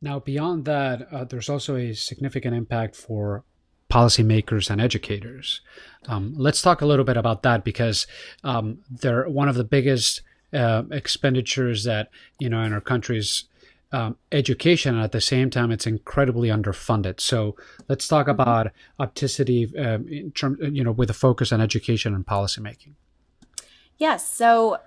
Now, 0.00 0.20
beyond 0.20 0.64
that, 0.64 1.12
uh, 1.12 1.24
there's 1.24 1.48
also 1.50 1.76
a 1.76 1.92
significant 1.92 2.54
impact 2.54 2.96
for 2.96 3.44
policymakers 3.98 4.70
and 4.70 4.80
educators. 4.80 5.60
Um, 6.06 6.34
let's 6.36 6.62
talk 6.62 6.80
a 6.80 6.86
little 6.86 7.04
bit 7.04 7.16
about 7.16 7.42
that 7.42 7.64
because 7.64 8.06
um, 8.44 8.78
they're 8.90 9.28
one 9.28 9.48
of 9.48 9.56
the 9.56 9.64
biggest 9.64 10.22
uh, 10.52 10.84
expenditures 10.90 11.84
that 11.84 12.08
you 12.38 12.48
know 12.48 12.62
in 12.62 12.72
our 12.72 12.80
country's 12.80 13.44
um, 13.92 14.16
education, 14.32 14.94
and 14.94 15.04
at 15.04 15.12
the 15.12 15.20
same 15.20 15.50
time, 15.50 15.70
it's 15.70 15.86
incredibly 15.86 16.48
underfunded. 16.48 17.20
So 17.20 17.56
let's 17.88 18.06
talk 18.06 18.28
about 18.28 18.70
Oppticity 19.00 19.62
um, 19.78 20.06
in 20.08 20.30
terms, 20.32 20.58
you 20.60 20.84
know, 20.84 20.92
with 20.92 21.10
a 21.10 21.14
focus 21.14 21.52
on 21.52 21.60
education 21.60 22.14
and 22.14 22.24
policymaking. 22.24 22.92
Yes. 23.96 24.28
So 24.28 24.78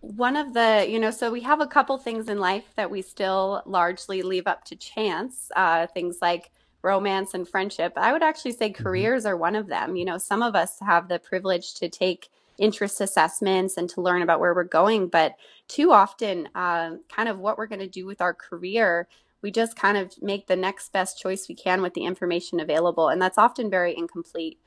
one 0.00 0.36
of 0.36 0.54
the 0.54 0.86
you 0.88 0.98
know 1.00 1.10
so 1.10 1.28
we 1.32 1.40
have 1.40 1.60
a 1.60 1.66
couple 1.66 1.98
things 1.98 2.28
in 2.28 2.38
life 2.38 2.66
that 2.76 2.88
we 2.88 3.02
still 3.02 3.62
largely 3.66 4.22
leave 4.22 4.46
up 4.46 4.64
to 4.64 4.76
chance 4.76 5.50
uh, 5.56 5.86
things 5.88 6.18
like 6.22 6.52
romance 6.82 7.34
and 7.34 7.48
friendship. 7.48 7.92
I 7.96 8.12
would 8.12 8.22
actually 8.22 8.52
say 8.52 8.70
mm-hmm. 8.70 8.82
careers 8.82 9.26
are 9.26 9.36
one 9.36 9.56
of 9.56 9.66
them. 9.66 9.96
You 9.96 10.04
know, 10.04 10.18
some 10.18 10.42
of 10.42 10.54
us 10.54 10.78
have 10.80 11.08
the 11.08 11.18
privilege 11.18 11.74
to 11.74 11.88
take 11.88 12.28
interest 12.58 13.00
assessments 13.00 13.76
and 13.76 13.88
to 13.90 14.00
learn 14.00 14.22
about 14.22 14.40
where 14.40 14.54
we're 14.54 14.64
going, 14.64 15.08
but 15.08 15.36
too 15.68 15.92
often, 15.92 16.48
uh, 16.54 16.96
kind 17.08 17.28
of 17.28 17.38
what 17.38 17.56
we're 17.56 17.66
going 17.66 17.78
to 17.80 17.88
do 17.88 18.04
with 18.04 18.20
our 18.20 18.34
career, 18.34 19.06
we 19.42 19.50
just 19.52 19.76
kind 19.76 19.96
of 19.96 20.12
make 20.20 20.46
the 20.48 20.56
next 20.56 20.92
best 20.92 21.20
choice 21.20 21.48
we 21.48 21.54
can 21.54 21.82
with 21.82 21.94
the 21.94 22.04
information 22.04 22.58
available, 22.58 23.08
and 23.08 23.22
that's 23.22 23.38
often 23.38 23.70
very 23.70 23.96
incomplete. 23.96 24.58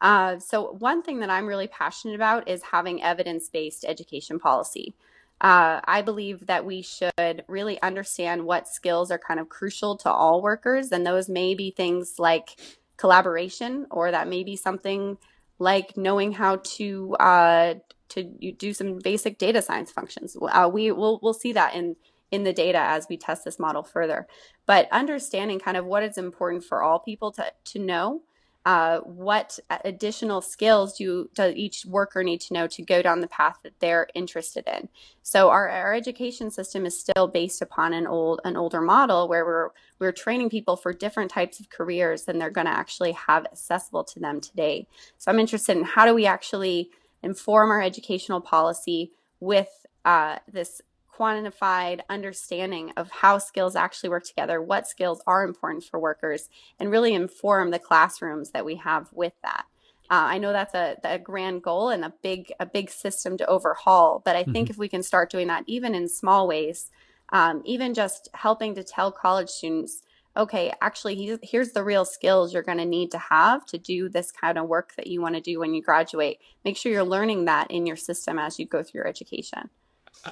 Uh, 0.00 0.38
so, 0.38 0.72
one 0.72 1.02
thing 1.02 1.20
that 1.20 1.30
I'm 1.30 1.46
really 1.46 1.66
passionate 1.66 2.14
about 2.14 2.48
is 2.48 2.62
having 2.62 3.02
evidence 3.02 3.48
based 3.48 3.84
education 3.86 4.38
policy. 4.38 4.94
Uh, 5.40 5.80
I 5.84 6.02
believe 6.02 6.46
that 6.46 6.64
we 6.64 6.82
should 6.82 7.44
really 7.46 7.80
understand 7.80 8.44
what 8.44 8.66
skills 8.66 9.10
are 9.10 9.18
kind 9.18 9.38
of 9.38 9.48
crucial 9.48 9.96
to 9.98 10.10
all 10.10 10.42
workers, 10.42 10.90
and 10.90 11.06
those 11.06 11.28
may 11.28 11.54
be 11.54 11.70
things 11.70 12.14
like 12.18 12.58
collaboration, 12.96 13.86
or 13.90 14.10
that 14.10 14.28
may 14.28 14.42
be 14.42 14.56
something 14.56 15.16
like 15.58 15.96
knowing 15.96 16.32
how 16.32 16.56
to 16.56 17.14
uh, 17.14 17.74
to 18.08 18.24
do 18.24 18.72
some 18.72 18.98
basic 18.98 19.38
data 19.38 19.62
science 19.62 19.92
functions. 19.92 20.36
Uh, 20.40 20.68
we 20.72 20.90
will 20.90 21.20
we'll 21.22 21.34
see 21.34 21.52
that 21.52 21.74
in 21.74 21.96
in 22.30 22.44
the 22.44 22.52
data 22.52 22.78
as 22.78 23.06
we 23.08 23.16
test 23.16 23.44
this 23.44 23.58
model 23.58 23.82
further. 23.82 24.26
But 24.66 24.88
understanding 24.92 25.58
kind 25.60 25.76
of 25.76 25.86
what 25.86 26.02
is 26.02 26.18
important 26.18 26.64
for 26.64 26.82
all 26.82 26.98
people 26.98 27.32
to 27.32 27.52
to 27.66 27.78
know 27.78 28.22
uh, 28.68 29.00
what 29.00 29.58
additional 29.82 30.42
skills 30.42 30.98
do 30.98 31.30
does 31.34 31.54
each 31.54 31.86
worker 31.86 32.22
need 32.22 32.38
to 32.38 32.52
know 32.52 32.66
to 32.66 32.82
go 32.82 33.00
down 33.00 33.22
the 33.22 33.26
path 33.26 33.56
that 33.62 33.72
they're 33.80 34.08
interested 34.14 34.62
in? 34.66 34.90
So 35.22 35.48
our, 35.48 35.70
our 35.70 35.94
education 35.94 36.50
system 36.50 36.84
is 36.84 37.00
still 37.00 37.28
based 37.28 37.62
upon 37.62 37.94
an 37.94 38.06
old 38.06 38.42
an 38.44 38.58
older 38.58 38.82
model 38.82 39.26
where 39.26 39.46
we're 39.46 39.70
we're 39.98 40.12
training 40.12 40.50
people 40.50 40.76
for 40.76 40.92
different 40.92 41.30
types 41.30 41.58
of 41.60 41.70
careers 41.70 42.24
than 42.24 42.38
they're 42.38 42.50
going 42.50 42.66
to 42.66 42.70
actually 42.70 43.12
have 43.12 43.46
accessible 43.46 44.04
to 44.04 44.20
them 44.20 44.38
today. 44.38 44.86
So 45.16 45.32
i'm 45.32 45.40
interested 45.40 45.78
in 45.78 45.84
how 45.84 46.04
do 46.04 46.14
we 46.14 46.26
actually 46.26 46.90
inform 47.22 47.70
our 47.70 47.80
educational 47.80 48.42
policy 48.42 49.12
with 49.40 49.86
uh, 50.04 50.40
this 50.46 50.82
quantified 51.18 52.00
understanding 52.08 52.92
of 52.96 53.10
how 53.10 53.38
skills 53.38 53.74
actually 53.74 54.10
work 54.10 54.24
together, 54.24 54.62
what 54.62 54.86
skills 54.86 55.22
are 55.26 55.44
important 55.44 55.84
for 55.84 55.98
workers, 55.98 56.48
and 56.78 56.90
really 56.90 57.14
inform 57.14 57.70
the 57.70 57.78
classrooms 57.78 58.50
that 58.50 58.64
we 58.64 58.76
have 58.76 59.08
with 59.12 59.32
that. 59.42 59.64
Uh, 60.10 60.24
I 60.32 60.38
know 60.38 60.52
that's 60.52 60.74
a, 60.74 60.96
a, 61.04 61.18
grand 61.18 61.62
goal 61.62 61.90
and 61.90 62.02
a 62.02 62.14
big 62.22 62.50
a 62.58 62.64
big 62.64 62.88
system 62.88 63.36
to 63.36 63.46
overhaul, 63.46 64.22
but 64.24 64.36
I 64.36 64.44
think 64.44 64.56
mm-hmm. 64.56 64.70
if 64.70 64.78
we 64.78 64.88
can 64.88 65.02
start 65.02 65.30
doing 65.30 65.48
that, 65.48 65.64
even 65.66 65.94
in 65.94 66.08
small 66.08 66.48
ways, 66.48 66.90
um, 67.30 67.60
even 67.66 67.92
just 67.92 68.28
helping 68.32 68.74
to 68.76 68.82
tell 68.82 69.12
college 69.12 69.50
students, 69.50 70.02
okay, 70.34 70.72
actually, 70.80 71.38
here's 71.42 71.72
the 71.72 71.84
real 71.84 72.06
skills 72.06 72.54
you're 72.54 72.62
going 72.62 72.78
to 72.78 72.86
need 72.86 73.10
to 73.10 73.18
have 73.18 73.66
to 73.66 73.76
do 73.76 74.08
this 74.08 74.30
kind 74.30 74.56
of 74.56 74.66
work 74.66 74.94
that 74.96 75.08
you 75.08 75.20
want 75.20 75.34
to 75.34 75.42
do 75.42 75.58
when 75.58 75.74
you 75.74 75.82
graduate. 75.82 76.38
Make 76.64 76.78
sure 76.78 76.90
you're 76.90 77.04
learning 77.04 77.44
that 77.44 77.70
in 77.70 77.84
your 77.84 77.96
system 77.96 78.38
as 78.38 78.58
you 78.58 78.64
go 78.64 78.82
through 78.82 79.00
your 79.00 79.08
education. 79.08 79.68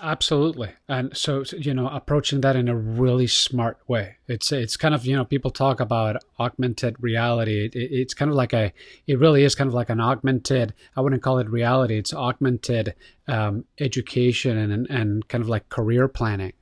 Absolutely, 0.03 0.71
and 0.89 1.17
so 1.17 1.45
you 1.57 1.73
know, 1.73 1.89
approaching 1.89 2.41
that 2.41 2.57
in 2.57 2.69
a 2.69 2.77
really 2.77 3.27
smart 3.27 3.79
way. 3.87 4.17
It's 4.27 4.51
it's 4.53 4.77
kind 4.77 4.95
of 4.95 5.07
you 5.07 5.17
know, 5.17 5.25
people 5.25 5.51
talk 5.51 5.81
about 5.81 6.23
augmented 6.39 6.97
reality. 7.03 7.67
It, 7.67 7.75
it's 7.75 8.13
kind 8.15 8.31
of 8.31 8.37
like 8.37 8.53
a, 8.53 8.73
it 9.07 9.19
really 9.19 9.45
is 9.45 9.55
kind 9.55 9.69
of 9.69 9.75
like 9.75 9.89
an 9.89 10.01
augmented. 10.01 10.75
I 10.97 11.01
wouldn't 11.01 11.23
call 11.23 11.39
it 11.39 11.49
reality. 11.49 11.99
It's 11.99 12.13
augmented 12.13 12.95
um, 13.29 13.65
education 13.79 14.59
and 14.59 14.87
and 14.91 15.27
kind 15.29 15.43
of 15.43 15.49
like 15.49 15.69
career 15.69 16.09
planning. 16.09 16.53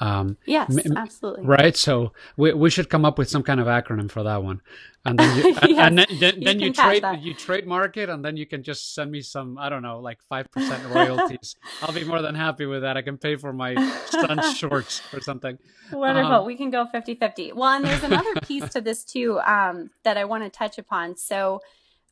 Um, 0.00 0.36
yes, 0.44 0.76
absolutely. 0.96 1.44
Right. 1.44 1.76
So 1.76 2.12
we, 2.36 2.52
we 2.52 2.70
should 2.70 2.90
come 2.90 3.04
up 3.04 3.18
with 3.18 3.28
some 3.28 3.42
kind 3.42 3.60
of 3.60 3.66
acronym 3.66 4.10
for 4.10 4.22
that 4.24 4.42
one. 4.42 4.60
And 5.04 5.18
then 5.18 5.36
you, 5.36 5.42
yes, 5.52 5.58
and 5.62 5.98
then, 5.98 6.06
then, 6.18 6.40
then 6.40 6.60
you, 6.60 6.66
you 6.66 6.72
trade 6.72 7.02
that. 7.02 7.22
you 7.22 7.34
trademark 7.34 7.96
it, 7.96 8.08
and 8.08 8.24
then 8.24 8.36
you 8.36 8.46
can 8.46 8.62
just 8.62 8.94
send 8.94 9.10
me 9.10 9.20
some 9.20 9.58
I 9.58 9.68
don't 9.68 9.82
know 9.82 10.00
like 10.00 10.18
five 10.28 10.50
percent 10.50 10.82
royalties. 10.88 11.56
I'll 11.82 11.92
be 11.92 12.04
more 12.04 12.22
than 12.22 12.34
happy 12.34 12.64
with 12.64 12.82
that. 12.82 12.96
I 12.96 13.02
can 13.02 13.18
pay 13.18 13.36
for 13.36 13.52
my 13.52 13.74
son's 14.08 14.56
shorts 14.56 15.02
or 15.12 15.20
something. 15.20 15.58
Wonderful. 15.92 16.32
Um, 16.32 16.46
we 16.46 16.56
can 16.56 16.70
go 16.70 16.86
50-50. 16.92 17.54
Well, 17.54 17.70
and 17.70 17.84
there's 17.84 18.02
another 18.02 18.34
piece 18.42 18.68
to 18.70 18.80
this 18.80 19.04
too 19.04 19.38
um, 19.40 19.90
that 20.04 20.16
I 20.16 20.24
want 20.24 20.44
to 20.44 20.50
touch 20.50 20.78
upon. 20.78 21.16
So. 21.16 21.60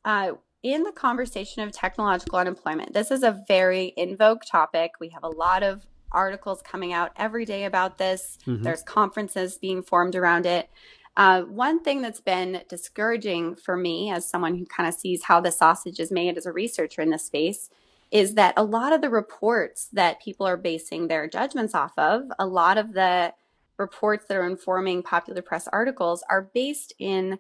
Uh, 0.05 0.33
in 0.65 0.85
the 0.85 0.93
conversation 0.93 1.63
of 1.63 1.73
technological 1.73 2.39
unemployment, 2.39 2.93
this 2.93 3.11
is 3.11 3.25
a 3.25 3.43
very 3.49 3.87
in 3.97 4.17
vogue 4.17 4.43
topic. 4.49 4.93
We 5.01 5.09
have 5.09 5.25
a 5.25 5.29
lot 5.29 5.65
of 5.65 5.85
articles 6.13 6.63
coming 6.63 6.93
out 6.93 7.13
every 7.17 7.45
day 7.45 7.65
about 7.65 7.99
this. 7.99 8.39
Mm-hmm. 8.47 8.63
There's 8.63 8.83
conferences 8.83 9.59
being 9.59 9.83
formed 9.83 10.15
around 10.15 10.47
it. 10.47 10.71
Uh, 11.17 11.43
one 11.43 11.83
thing 11.83 12.01
that's 12.01 12.21
been 12.21 12.63
discouraging 12.69 13.55
for 13.57 13.77
me 13.77 14.11
as 14.11 14.29
someone 14.29 14.57
who 14.57 14.65
kind 14.65 14.89
of 14.89 14.95
sees 14.95 15.25
how 15.25 15.41
the 15.41 15.53
sausage 15.53 16.01
is 16.01 16.11
made 16.11 16.39
as 16.39 16.47
a 16.47 16.53
researcher 16.53 17.03
in 17.03 17.11
this 17.11 17.27
space 17.27 17.69
is 18.11 18.35
that 18.35 18.55
a 18.57 18.65
lot 18.65 18.93
of 18.93 19.01
the 19.01 19.11
reports 19.11 19.89
that 19.93 20.23
people 20.23 20.47
are 20.47 20.57
basing 20.57 21.09
their 21.09 21.27
judgments 21.27 21.75
off 21.75 21.93
of, 21.99 22.25
a 22.39 22.47
lot 22.47 22.79
of 22.79 22.93
the 22.93 23.33
reports 23.79 24.27
that 24.27 24.37
are 24.37 24.47
informing 24.47 25.03
popular 25.03 25.43
press 25.43 25.67
articles 25.73 26.23
are 26.29 26.51
based 26.55 26.95
in 26.99 27.39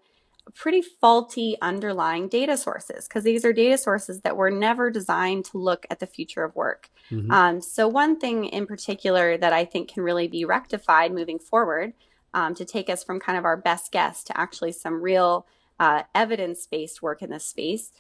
pretty 0.55 0.83
faulty 0.83 1.57
underlying 1.63 2.29
data 2.29 2.57
sources 2.57 3.07
because 3.07 3.25
these 3.25 3.45
are 3.45 3.53
data 3.53 3.79
sources 3.79 4.21
that 4.23 4.37
were 4.37 4.51
never 4.51 4.91
designed 4.91 5.45
to 5.47 5.59
look 5.59 5.87
at 5.91 6.01
the 6.01 6.07
future 6.07 6.45
of 6.45 6.55
work. 6.57 6.91
Mm-hmm. 7.11 7.31
Um, 7.31 7.61
so, 7.61 7.89
one 7.89 8.19
thing 8.19 8.47
in 8.47 8.67
particular 8.67 9.37
that 9.37 9.53
I 9.53 9.65
think 9.65 9.93
can 9.93 10.03
really 10.03 10.29
be 10.29 10.45
rectified 10.45 11.13
moving 11.13 11.39
forward 11.39 11.93
um, 12.35 12.55
to 12.55 12.65
take 12.65 12.91
us 12.91 13.05
from 13.05 13.21
kind 13.21 13.39
of 13.39 13.45
our 13.45 13.57
best 13.57 13.93
guess 13.93 14.25
to 14.25 14.39
actually 14.39 14.73
some 14.73 15.03
real 15.03 15.47
uh, 15.79 16.03
evidence 16.15 16.67
based 16.67 17.03
work 17.03 17.23
in 17.23 17.31
this 17.31 17.45
space 17.45 17.93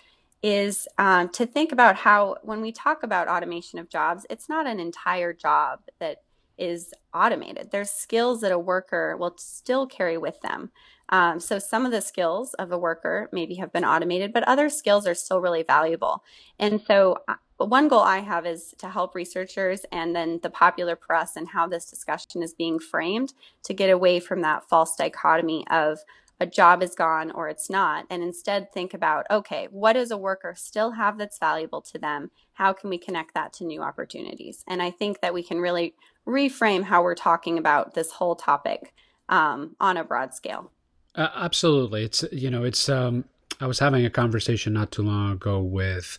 is 0.43 0.89
um, 0.99 1.29
to 1.29 1.47
think 1.47 1.71
about 1.71 1.97
how, 1.97 2.37
when 2.43 2.61
we 2.61 2.73
talk 2.73 3.03
about 3.03 3.29
automation 3.29 3.79
of 3.79 3.89
jobs, 3.89 4.27
it's 4.29 4.49
not 4.49 4.67
an 4.67 4.81
entire 4.81 5.33
job 5.33 5.81
that 6.01 6.23
is 6.59 6.93
automated. 7.15 7.71
There's 7.71 7.91
skills 7.91 8.41
that 8.41 8.53
a 8.53 8.59
worker 8.59 9.17
will 9.17 9.35
still 9.37 9.87
carry 9.87 10.19
with 10.19 10.41
them. 10.41 10.71
Um, 11.09 11.41
so 11.41 11.59
some 11.59 11.85
of 11.85 11.93
the 11.93 12.01
skills 12.01 12.55
of 12.55 12.73
a 12.73 12.79
worker 12.79 13.29
maybe 13.33 13.57
have 13.57 13.73
been 13.73 13.85
automated, 13.85 14.33
but 14.33 14.45
other 14.45 14.71
skills 14.71 15.07
are 15.07 15.15
still 15.15 15.41
really 15.41 15.63
valuable. 15.63 16.25
And 16.59 16.81
so 16.81 17.19
uh, 17.29 17.35
one 17.59 17.89
goal 17.89 18.01
I 18.01 18.19
have 18.19 18.47
is 18.47 18.75
to 18.79 18.89
help 18.89 19.15
researchers 19.15 19.83
and 19.93 20.17
then 20.17 20.41
the 20.43 20.51
popular 20.51 20.97
press 20.97 21.37
and 21.37 21.49
how 21.49 21.67
this 21.67 21.91
discussion 21.91 22.43
is 22.43 22.55
being 22.55 22.79
framed 22.79 23.35
to 23.65 23.75
get 23.75 23.91
away 23.91 24.21
from 24.21 24.41
that 24.41 24.69
false 24.69 24.97
dichotomy 24.97 25.67
of 25.71 25.99
a 26.43 26.47
job 26.47 26.83
is 26.83 26.97
gone 26.97 27.31
or 27.31 27.49
it's 27.49 27.71
not, 27.71 28.05
and 28.11 28.21
instead 28.21 28.73
think 28.73 28.95
about 28.95 29.27
okay, 29.31 29.69
what 29.71 29.93
does 29.93 30.11
a 30.11 30.17
worker 30.17 30.55
still 30.57 30.91
have 30.91 31.17
that's 31.17 31.39
valuable 31.39 31.81
to 31.81 31.99
them? 31.99 32.33
How 32.55 32.73
can 32.73 32.91
we 32.91 32.99
connect 32.99 33.35
that 33.35 33.53
to 33.55 33.65
new 33.65 33.81
opportunities? 33.81 34.65
And 34.67 34.83
I 34.83 34.91
think 34.91 35.21
that 35.21 35.33
we 35.33 35.45
can 35.45 35.61
really 35.61 35.95
reframe 36.27 36.85
how 36.85 37.03
we're 37.03 37.15
talking 37.15 37.59
about 37.59 37.95
this 37.95 38.13
whole 38.13 38.37
topic 38.37 38.95
um, 39.29 39.77
on 39.81 39.97
a 39.97 40.05
broad 40.05 40.35
scale. 40.35 40.71
Uh, 41.15 41.29
absolutely. 41.35 42.05
It's 42.05 42.25
you 42.33 42.51
know, 42.51 42.65
it's 42.65 42.89
um 42.89 43.25
I 43.61 43.67
was 43.67 43.79
having 43.79 44.05
a 44.05 44.11
conversation 44.11 44.73
not 44.73 44.91
too 44.91 45.03
long 45.03 45.33
ago 45.33 45.61
with 45.61 46.19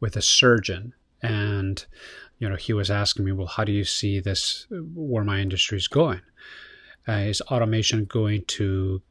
with 0.00 0.16
a 0.16 0.22
surgeon 0.22 0.94
and 1.22 1.84
you 2.38 2.48
know, 2.48 2.56
he 2.56 2.72
was 2.72 2.90
asking 2.90 3.26
me, 3.26 3.32
"Well, 3.32 3.46
how 3.46 3.64
do 3.64 3.72
you 3.72 3.84
see 3.84 4.18
this 4.18 4.66
where 4.70 5.24
my 5.24 5.40
industry 5.40 5.76
is 5.76 5.88
going? 5.88 6.22
Uh, 7.06 7.12
is 7.12 7.42
automation 7.42 8.06
going 8.06 8.44
to 8.46 9.02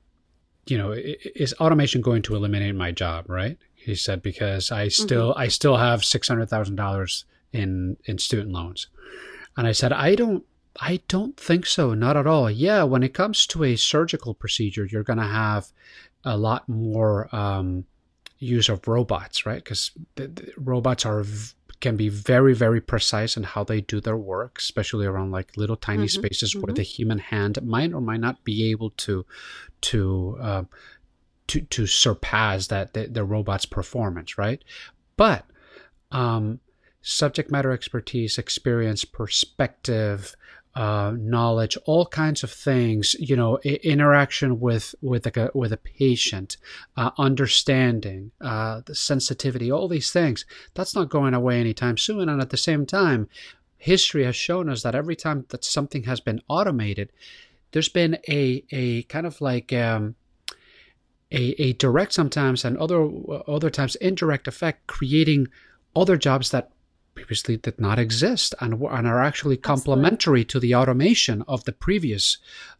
you 0.65 0.77
know, 0.77 0.93
is 0.95 1.53
automation 1.55 2.01
going 2.01 2.21
to 2.23 2.35
eliminate 2.35 2.75
my 2.75 2.91
job, 2.91 3.29
right?" 3.29 3.57
He 3.75 3.95
said 3.95 4.21
because 4.21 4.71
I 4.71 4.87
still 4.87 5.31
mm-hmm. 5.31 5.41
I 5.41 5.47
still 5.47 5.77
have 5.77 6.01
$600,000 6.01 7.23
in 7.53 7.97
in 8.05 8.17
student 8.17 8.51
loans. 8.51 8.87
And 9.59 9.67
I 9.67 9.73
said, 9.73 9.91
"I 9.91 10.15
don't 10.15 10.45
I 10.79 11.01
don't 11.09 11.35
think 11.35 11.65
so, 11.65 11.93
not 11.93 12.15
at 12.15 12.25
all. 12.25 12.49
Yeah, 12.49 12.83
when 12.83 13.03
it 13.03 13.13
comes 13.13 13.45
to 13.47 13.65
a 13.65 13.75
surgical 13.75 14.33
procedure, 14.33 14.85
you're 14.85 15.03
going 15.03 15.19
to 15.19 15.25
have 15.25 15.67
a 16.23 16.37
lot 16.37 16.69
more 16.69 17.33
um, 17.35 17.83
use 18.37 18.69
of 18.69 18.87
robots, 18.87 19.45
right? 19.45 19.61
Because 19.61 19.91
robots 20.55 21.05
are 21.05 21.25
can 21.81 21.97
be 21.97 22.07
very 22.07 22.53
very 22.53 22.79
precise 22.79 23.35
in 23.35 23.43
how 23.43 23.65
they 23.65 23.81
do 23.81 23.99
their 23.99 24.15
work, 24.15 24.59
especially 24.59 25.05
around 25.05 25.31
like 25.31 25.57
little 25.57 25.75
tiny 25.75 26.05
mm-hmm. 26.05 26.21
spaces 26.21 26.53
mm-hmm. 26.53 26.61
where 26.61 26.73
the 26.73 26.81
human 26.81 27.19
hand 27.19 27.61
might 27.61 27.91
or 27.91 27.99
might 27.99 28.21
not 28.21 28.41
be 28.45 28.71
able 28.71 28.91
to 28.91 29.25
to 29.81 30.37
uh, 30.39 30.63
to 31.47 31.59
to 31.59 31.85
surpass 31.85 32.67
that 32.67 32.93
the, 32.93 33.07
the 33.07 33.25
robot's 33.25 33.65
performance, 33.65 34.37
right? 34.37 34.63
But 35.17 35.43
um, 36.11 36.61
subject 37.01 37.51
matter 37.51 37.71
expertise, 37.71 38.37
experience, 38.37 39.05
perspective, 39.05 40.35
uh, 40.75 41.13
knowledge, 41.17 41.77
all 41.85 42.05
kinds 42.05 42.43
of 42.43 42.51
things. 42.51 43.15
You 43.19 43.35
know, 43.35 43.59
I- 43.65 43.79
interaction 43.83 44.59
with 44.59 44.95
with 45.01 45.25
a 45.25 45.51
with 45.53 45.73
a 45.73 45.77
patient, 45.77 46.57
uh, 46.95 47.11
understanding, 47.17 48.31
uh, 48.39 48.81
the 48.85 48.95
sensitivity, 48.95 49.71
all 49.71 49.87
these 49.87 50.11
things. 50.11 50.45
That's 50.75 50.95
not 50.95 51.09
going 51.09 51.33
away 51.33 51.59
anytime 51.59 51.97
soon. 51.97 52.29
And 52.29 52.41
at 52.41 52.49
the 52.49 52.57
same 52.57 52.85
time, 52.85 53.27
history 53.77 54.25
has 54.25 54.35
shown 54.35 54.69
us 54.69 54.83
that 54.83 54.95
every 54.95 55.15
time 55.15 55.45
that 55.49 55.65
something 55.65 56.03
has 56.03 56.19
been 56.19 56.41
automated, 56.47 57.11
there's 57.71 57.89
been 57.89 58.17
a 58.29 58.63
a 58.71 59.03
kind 59.03 59.25
of 59.25 59.41
like 59.41 59.73
um, 59.73 60.15
a, 61.31 61.61
a 61.61 61.73
direct 61.73 62.13
sometimes 62.13 62.63
and 62.63 62.77
other 62.77 63.09
other 63.47 63.69
times 63.69 63.95
indirect 63.95 64.47
effect 64.47 64.87
creating 64.87 65.47
other 65.95 66.17
jobs 66.17 66.51
that 66.51 66.71
previously 67.15 67.57
did 67.57 67.79
not 67.79 67.99
exist 67.99 68.55
and, 68.59 68.73
and 68.81 69.07
are 69.07 69.23
actually 69.23 69.57
complementary 69.57 70.43
to 70.45 70.59
the 70.59 70.75
automation 70.75 71.43
of 71.47 71.63
the 71.65 71.71
previous 71.71 72.37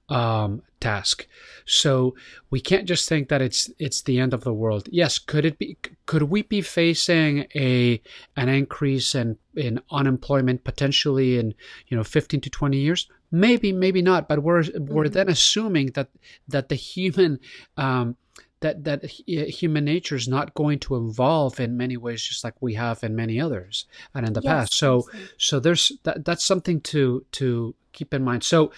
um, 0.09 0.61
task. 0.79 1.27
So 1.65 2.15
we 2.49 2.59
can't 2.59 2.87
just 2.87 3.07
think 3.07 3.29
that 3.29 3.41
it's 3.41 3.69
it's 3.77 4.01
the 4.01 4.19
end 4.19 4.33
of 4.33 4.43
the 4.43 4.53
world. 4.53 4.89
Yes, 4.91 5.19
could 5.19 5.45
it 5.45 5.59
be? 5.59 5.77
Could 6.05 6.23
we 6.23 6.41
be 6.41 6.61
facing 6.61 7.45
a 7.55 8.01
an 8.35 8.49
increase 8.49 9.13
in 9.13 9.37
in 9.55 9.81
unemployment 9.91 10.63
potentially 10.63 11.37
in 11.37 11.53
you 11.87 11.97
know 11.97 12.03
15 12.03 12.41
to 12.41 12.49
20 12.49 12.77
years? 12.77 13.07
Maybe, 13.31 13.71
maybe 13.71 14.01
not. 14.01 14.27
But 14.27 14.41
we're 14.41 14.63
we're 14.79 15.05
mm-hmm. 15.05 15.13
then 15.13 15.29
assuming 15.29 15.87
that 15.91 16.09
that 16.47 16.69
the 16.69 16.75
human 16.75 17.39
um, 17.77 18.15
that 18.61 18.83
that 18.83 19.05
human 19.05 19.85
nature 19.85 20.15
is 20.15 20.27
not 20.27 20.53
going 20.53 20.79
to 20.79 20.95
evolve 20.95 21.59
in 21.59 21.77
many 21.77 21.97
ways 21.97 22.21
just 22.21 22.43
like 22.43 22.55
we 22.61 22.73
have 22.73 23.03
in 23.03 23.15
many 23.15 23.39
others 23.39 23.85
and 24.13 24.27
in 24.27 24.33
the 24.33 24.41
yes, 24.41 24.51
past. 24.51 24.73
So 24.73 24.97
absolutely. 24.97 25.29
so 25.37 25.59
there's 25.59 25.91
that 26.03 26.25
that's 26.25 26.45
something 26.45 26.81
to 26.81 27.25
to 27.33 27.75
keep 27.93 28.13
in 28.13 28.23
mind. 28.23 28.43
So 28.43 28.71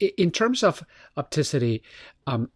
in 0.00 0.30
terms 0.30 0.62
of 0.62 0.82
oppticity 1.16 1.82
um, 2.26 2.50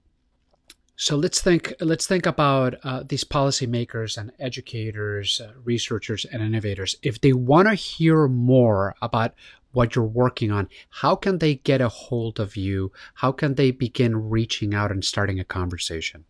so 0.96 1.14
let's 1.14 1.40
think 1.40 1.72
let's 1.78 2.08
think 2.08 2.26
about 2.26 2.74
uh, 2.82 3.04
these 3.08 3.22
policymakers 3.22 4.18
and 4.18 4.32
educators 4.40 5.40
uh, 5.40 5.52
researchers 5.62 6.24
and 6.24 6.42
innovators. 6.42 6.96
If 7.02 7.20
they 7.20 7.32
want 7.32 7.68
to 7.68 7.74
hear 7.74 8.26
more 8.26 8.96
about 9.00 9.34
what 9.72 9.94
you're 9.94 10.04
working 10.04 10.50
on 10.50 10.68
how 10.90 11.14
can 11.14 11.38
they 11.38 11.54
get 11.54 11.80
a 11.80 11.88
hold 11.88 12.40
of 12.40 12.56
you? 12.56 12.90
How 13.14 13.30
can 13.30 13.54
they 13.54 13.70
begin 13.70 14.28
reaching 14.28 14.74
out 14.74 14.90
and 14.90 15.04
starting 15.04 15.38
a 15.38 15.44
conversation 15.44 16.24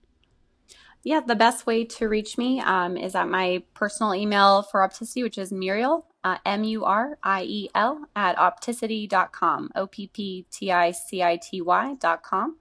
yeah, 1.09 1.21
the 1.21 1.35
best 1.35 1.67
way 1.67 1.87
to 1.87 2.07
reach 2.07 2.37
me 2.37 2.61
um, 2.61 2.99
is 2.99 3.15
at 3.15 3.31
my 3.31 3.63
personal 3.73 4.15
email 4.15 4.61
for 4.61 4.87
Oppticity, 4.87 5.23
which 5.23 5.39
is 5.39 5.51
Muriel, 5.51 6.05
uh, 6.23 6.37
M 6.45 6.65
U 6.65 6.85
R 6.85 7.17
I 7.23 7.45
E 7.45 7.71
L, 7.75 8.05
at 8.15 8.37
oppticity.com, 8.37 9.71
O 9.75 9.87
P 9.87 10.09
P 10.09 10.45
T 10.51 10.71
I 10.71 10.91
C 10.91 11.23
I 11.23 11.39
T 11.39 11.63
Y.com. 11.63 12.59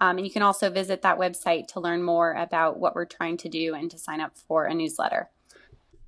Um, 0.00 0.18
and 0.18 0.26
you 0.26 0.32
can 0.32 0.42
also 0.42 0.70
visit 0.70 1.02
that 1.02 1.20
website 1.20 1.68
to 1.68 1.78
learn 1.78 2.02
more 2.02 2.32
about 2.32 2.80
what 2.80 2.96
we're 2.96 3.04
trying 3.04 3.36
to 3.36 3.48
do 3.48 3.74
and 3.74 3.88
to 3.92 3.96
sign 3.96 4.20
up 4.20 4.36
for 4.36 4.64
a 4.64 4.74
newsletter. 4.74 5.30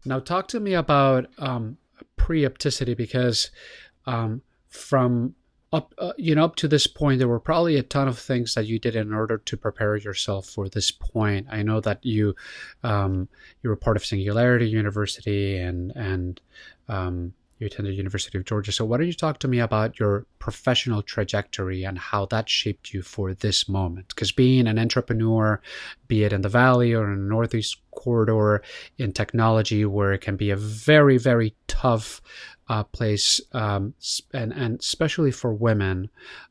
Now, 0.04 0.18
talk 0.18 0.48
to 0.48 0.58
me 0.58 0.74
about 0.74 1.28
um, 1.38 1.76
pre 2.16 2.42
oppticity 2.42 2.96
because 2.96 3.52
um, 4.06 4.42
from 4.68 5.36
up 5.76 5.94
uh, 5.98 6.12
you 6.16 6.34
know 6.34 6.44
up 6.44 6.56
to 6.56 6.68
this 6.68 6.86
point 6.86 7.18
there 7.18 7.28
were 7.28 7.40
probably 7.40 7.76
a 7.76 7.82
ton 7.82 8.08
of 8.08 8.18
things 8.18 8.54
that 8.54 8.66
you 8.66 8.78
did 8.78 8.96
in 8.96 9.12
order 9.12 9.38
to 9.38 9.56
prepare 9.56 9.96
yourself 9.96 10.46
for 10.46 10.68
this 10.68 10.90
point. 10.90 11.46
I 11.50 11.62
know 11.62 11.80
that 11.80 12.04
you 12.04 12.34
um, 12.82 13.28
you 13.62 13.70
were 13.70 13.76
part 13.76 13.96
of 13.96 14.04
singularity 14.04 14.68
university 14.68 15.58
and 15.58 15.92
and 15.94 16.40
um, 16.88 17.34
you 17.58 17.66
attended 17.66 17.96
university 17.96 18.36
of 18.38 18.44
georgia. 18.44 18.72
So 18.72 18.84
why 18.84 18.96
don't 18.96 19.06
you 19.06 19.12
talk 19.12 19.38
to 19.40 19.48
me 19.48 19.60
about 19.60 19.98
your 19.98 20.26
professional 20.38 21.02
trajectory 21.02 21.84
and 21.84 21.98
how 21.98 22.26
that 22.26 22.48
shaped 22.48 22.92
you 22.92 23.02
for 23.02 23.34
this 23.34 23.68
moment? 23.68 24.08
Because 24.08 24.32
being 24.32 24.66
an 24.66 24.78
entrepreneur 24.78 25.60
be 26.08 26.24
it 26.24 26.32
in 26.32 26.42
the 26.42 26.48
valley 26.48 26.94
or 26.94 27.10
in 27.12 27.22
the 27.22 27.28
northeast 27.28 27.78
corridor 27.92 28.62
in 28.98 29.12
technology 29.12 29.84
where 29.84 30.12
it 30.12 30.20
can 30.20 30.36
be 30.36 30.50
a 30.50 30.56
very 30.56 31.18
very 31.18 31.54
tough 31.66 32.20
uh, 32.68 32.84
place, 32.84 33.40
um, 33.52 33.94
and 34.32 34.52
and 34.52 34.80
especially 34.80 35.30
for 35.30 35.52
women. 35.52 36.10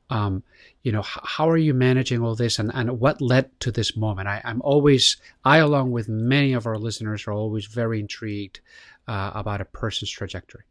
Um, 0.09 0.43
you 0.83 0.91
know, 0.91 1.01
how 1.01 1.49
are 1.49 1.57
you 1.57 1.73
managing 1.73 2.21
all 2.21 2.35
this, 2.35 2.59
and, 2.59 2.71
and 2.73 2.99
what 2.99 3.19
led 3.19 3.59
to 3.61 3.71
this 3.71 3.97
moment? 3.97 4.27
I, 4.27 4.39
I'm 4.45 4.61
always, 4.61 5.17
I 5.43 5.57
along 5.57 5.91
with 5.91 6.07
many 6.07 6.53
of 6.53 6.67
our 6.67 6.77
listeners, 6.77 7.25
are 7.25 7.33
always 7.33 7.65
very 7.65 7.99
intrigued 7.99 8.59
uh, 9.07 9.31
about 9.33 9.61
a 9.61 9.65
person's 9.65 10.11
trajectory. 10.11 10.63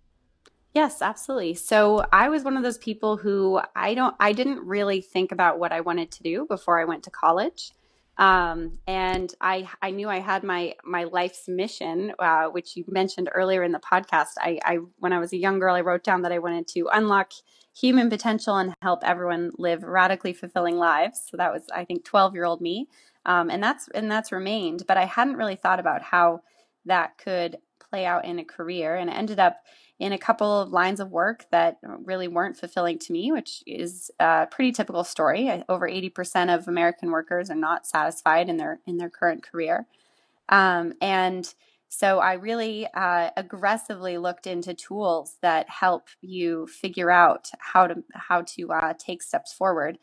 Yes, 0.72 1.02
absolutely. 1.02 1.54
So 1.54 2.04
I 2.12 2.28
was 2.28 2.42
one 2.42 2.56
of 2.56 2.62
those 2.62 2.78
people 2.78 3.16
who 3.16 3.60
I 3.76 3.94
don't, 3.94 4.14
I 4.18 4.32
didn't 4.32 4.66
really 4.66 5.00
think 5.00 5.30
about 5.30 5.58
what 5.58 5.72
I 5.72 5.80
wanted 5.80 6.10
to 6.12 6.22
do 6.22 6.46
before 6.48 6.80
I 6.80 6.84
went 6.84 7.04
to 7.04 7.10
college. 7.10 7.72
Um, 8.16 8.78
and 8.86 9.34
I, 9.40 9.68
I 9.82 9.90
knew 9.90 10.08
I 10.08 10.20
had 10.20 10.44
my, 10.44 10.74
my 10.84 11.04
life's 11.04 11.48
mission, 11.48 12.12
uh, 12.18 12.44
which 12.46 12.76
you 12.76 12.84
mentioned 12.86 13.28
earlier 13.34 13.62
in 13.62 13.72
the 13.72 13.80
podcast. 13.80 14.34
I, 14.38 14.58
I, 14.64 14.78
when 14.98 15.12
I 15.12 15.18
was 15.18 15.32
a 15.32 15.36
young 15.36 15.58
girl, 15.58 15.74
I 15.74 15.80
wrote 15.80 16.04
down 16.04 16.22
that 16.22 16.32
I 16.32 16.38
wanted 16.38 16.68
to 16.68 16.88
unlock 16.92 17.32
human 17.76 18.08
potential 18.08 18.56
and 18.56 18.74
help 18.82 19.00
everyone 19.02 19.50
live 19.58 19.82
radically 19.82 20.32
fulfilling 20.32 20.76
lives. 20.76 21.22
So 21.28 21.36
that 21.36 21.52
was, 21.52 21.64
I 21.74 21.84
think, 21.84 22.04
12 22.04 22.34
year 22.34 22.44
old 22.44 22.60
me. 22.60 22.88
Um, 23.26 23.50
and 23.50 23.62
that's, 23.62 23.88
and 23.94 24.10
that's 24.10 24.30
remained, 24.30 24.84
but 24.86 24.96
I 24.96 25.06
hadn't 25.06 25.36
really 25.36 25.56
thought 25.56 25.80
about 25.80 26.02
how 26.02 26.42
that 26.84 27.18
could 27.18 27.56
play 27.90 28.06
out 28.06 28.24
in 28.24 28.38
a 28.38 28.44
career. 28.44 28.94
And 28.94 29.10
it 29.10 29.14
ended 29.14 29.40
up 29.40 29.56
in 30.04 30.12
a 30.12 30.18
couple 30.18 30.60
of 30.60 30.70
lines 30.70 31.00
of 31.00 31.10
work 31.10 31.46
that 31.50 31.78
really 31.82 32.28
weren't 32.28 32.58
fulfilling 32.58 32.98
to 32.98 33.10
me, 33.10 33.32
which 33.32 33.62
is 33.66 34.10
a 34.20 34.46
pretty 34.50 34.70
typical 34.70 35.02
story. 35.02 35.64
Over 35.66 35.88
80% 35.88 36.54
of 36.54 36.68
American 36.68 37.10
workers 37.10 37.48
are 37.48 37.54
not 37.54 37.86
satisfied 37.86 38.50
in 38.50 38.58
their 38.58 38.80
in 38.86 38.98
their 38.98 39.08
current 39.08 39.42
career. 39.42 39.86
Um, 40.50 40.92
and 41.00 41.54
so 41.88 42.18
I 42.18 42.34
really 42.34 42.86
uh, 42.92 43.30
aggressively 43.34 44.18
looked 44.18 44.46
into 44.46 44.74
tools 44.74 45.38
that 45.40 45.70
help 45.70 46.08
you 46.20 46.66
figure 46.66 47.10
out 47.10 47.50
how 47.58 47.86
to 47.86 48.04
how 48.12 48.42
to 48.42 48.72
uh, 48.72 48.92
take 48.98 49.22
steps 49.22 49.54
forward. 49.54 49.98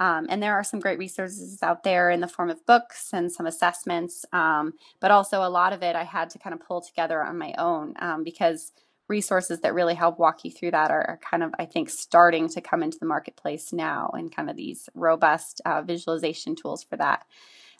Um, 0.00 0.28
and 0.30 0.42
there 0.42 0.54
are 0.54 0.64
some 0.64 0.80
great 0.80 0.98
resources 0.98 1.62
out 1.62 1.84
there 1.84 2.10
in 2.10 2.20
the 2.20 2.26
form 2.26 2.48
of 2.48 2.64
books 2.64 3.10
and 3.12 3.30
some 3.30 3.44
assessments, 3.44 4.24
um, 4.32 4.72
but 4.98 5.10
also 5.10 5.46
a 5.46 5.50
lot 5.50 5.74
of 5.74 5.82
it 5.82 5.94
I 5.94 6.04
had 6.04 6.30
to 6.30 6.38
kind 6.38 6.54
of 6.54 6.66
pull 6.66 6.80
together 6.80 7.22
on 7.22 7.36
my 7.36 7.54
own 7.58 7.94
um, 7.98 8.24
because 8.24 8.72
resources 9.08 9.60
that 9.60 9.74
really 9.74 9.94
help 9.94 10.18
walk 10.18 10.44
you 10.44 10.50
through 10.50 10.70
that 10.70 10.90
are, 10.90 11.04
are, 11.06 11.18
kind 11.18 11.42
of, 11.42 11.52
I 11.58 11.66
think, 11.66 11.90
starting 11.90 12.48
to 12.50 12.60
come 12.60 12.82
into 12.82 12.98
the 12.98 13.06
marketplace 13.06 13.72
now 13.72 14.10
and 14.14 14.34
kind 14.34 14.48
of 14.48 14.56
these 14.56 14.88
robust 14.94 15.60
uh, 15.64 15.82
visualization 15.82 16.56
tools 16.56 16.84
for 16.84 16.96
that. 16.96 17.24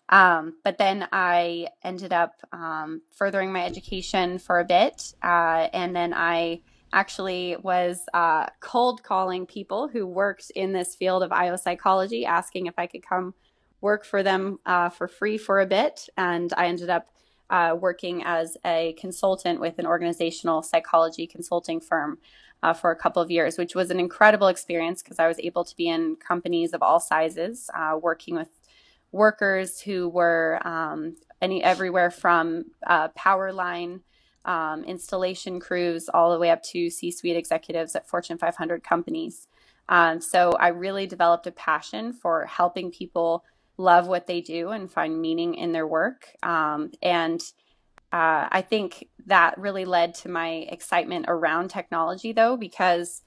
Um, 0.09 0.55
but 0.63 0.79
then 0.79 1.09
I 1.13 1.69
ended 1.83 2.13
up 2.13 2.35
um, 2.53 3.03
furthering 3.13 3.53
my 3.53 3.65
education 3.65 4.39
for 4.39 4.61
a 4.61 4.65
bit. 4.65 5.15
Uh, 5.23 5.69
and 5.73 5.95
then 5.97 6.13
I 6.13 6.61
actually 6.93 7.57
was 7.63 8.01
uh, 8.13 8.47
cold 8.61 9.03
calling 9.03 9.47
people 9.47 9.89
who 9.89 10.07
worked 10.07 10.51
in 10.55 10.73
this 10.73 10.95
field 10.95 11.23
of 11.23 11.33
IO 11.33 11.57
psychology, 11.57 12.27
asking 12.27 12.67
if 12.67 12.75
I 12.77 12.87
could 12.87 13.03
come 13.03 13.35
work 13.81 14.05
for 14.05 14.23
them 14.23 14.59
uh, 14.67 14.91
for 14.91 15.09
free 15.09 15.39
for 15.39 15.61
a 15.61 15.67
bit. 15.67 16.09
And 16.17 16.53
I 16.57 16.67
ended 16.67 16.91
up 16.91 17.09
uh, 17.53 17.77
working 17.79 18.23
as 18.25 18.57
a 18.65 18.95
consultant 18.95 19.61
with 19.61 19.79
an 19.79 19.87
organizational 19.87 20.63
psychology 20.63 21.27
consulting 21.27 21.81
firm 21.81 22.19
uh, 22.63 22.73
for 22.73 22.91
a 22.91 22.97
couple 22.97 23.21
of 23.21 23.31
years, 23.31 23.59
which 23.59 23.75
was 23.75 23.91
an 23.91 24.01
incredible 24.01 24.49
experience 24.49 25.03
because 25.03 25.19
I 25.19 25.29
was 25.29 25.39
able 25.39 25.63
to 25.65 25.77
be 25.77 25.87
in 25.87 26.17
companies 26.17 26.73
of 26.73 26.83
all 26.83 26.99
sizes, 26.99 27.69
uh, 27.75 27.99
working 28.01 28.35
with 28.35 28.49
workers 29.13 29.83
who 29.83 30.09
were 30.09 30.67
um, 30.67 31.17
any 31.43 31.63
everywhere 31.63 32.11
from 32.11 32.65
uh, 32.87 33.09
power 33.09 33.53
line 33.53 34.01
um, 34.47 34.83
installation 34.85 35.61
crews 35.61 36.09
all 36.09 36.33
the 36.33 36.39
way 36.39 36.51
up 36.51 36.63
to 36.63 36.89
C-suite 36.89 37.37
executives 37.37 37.95
at 37.95 38.09
Fortune 38.09 38.39
500 38.39 38.83
companies. 38.83 39.47
Um, 39.91 40.23
so 40.23 40.53
I 40.53 40.69
really 40.69 41.07
developed 41.07 41.47
a 41.47 41.53
passion 41.53 42.15
for 42.15 42.47
helping 42.47 42.91
people 42.91 43.45
love 43.77 44.07
what 44.07 44.27
they 44.27 44.41
do 44.41 44.71
and 44.71 44.91
find 44.91 45.21
meaning 45.21 45.55
in 45.55 45.73
their 45.73 45.87
work. 45.87 46.29
Um, 46.43 46.91
and 47.03 47.41
uh, 48.13 48.49
I 48.51 48.65
think 48.69 49.09
that 49.27 49.59
really 49.59 49.85
led 49.85 50.15
to 50.17 50.29
my 50.29 50.67
excitement 50.69 51.27
around 51.29 51.69
technology, 51.69 52.33
though, 52.33 52.57
because 52.57 53.23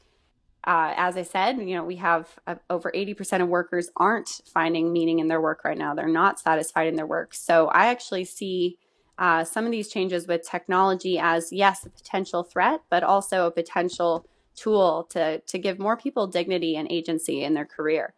uh, 0.65 0.93
as 0.97 1.15
I 1.15 1.23
said, 1.23 1.57
you 1.57 1.75
know, 1.75 1.83
we 1.83 1.97
have 1.97 2.27
uh, 2.47 2.55
over 2.69 2.91
80% 2.91 3.41
of 3.41 3.47
workers 3.47 3.89
aren't 3.95 4.41
finding 4.51 4.91
meaning 4.91 5.19
in 5.19 5.27
their 5.27 5.41
work 5.41 5.63
right 5.63 5.77
now. 5.77 5.93
They're 5.93 6.07
not 6.07 6.39
satisfied 6.39 6.87
in 6.87 6.95
their 6.95 7.05
work. 7.05 7.35
So 7.35 7.67
I 7.67 7.87
actually 7.87 8.25
see 8.25 8.77
uh, 9.17 9.43
some 9.43 9.65
of 9.65 9.71
these 9.71 9.89
changes 9.89 10.27
with 10.27 10.47
technology 10.47 11.19
as, 11.19 11.51
yes, 11.51 11.85
a 11.85 11.89
potential 11.89 12.43
threat, 12.43 12.81
but 12.89 13.03
also 13.03 13.45
a 13.45 13.51
potential 13.51 14.25
tool 14.55 15.07
to, 15.11 15.39
to 15.39 15.59
give 15.59 15.77
more 15.77 15.97
people 15.97 16.27
dignity 16.27 16.75
and 16.75 16.91
agency 16.91 17.43
in 17.43 17.53
their 17.53 17.65
career. 17.65 18.13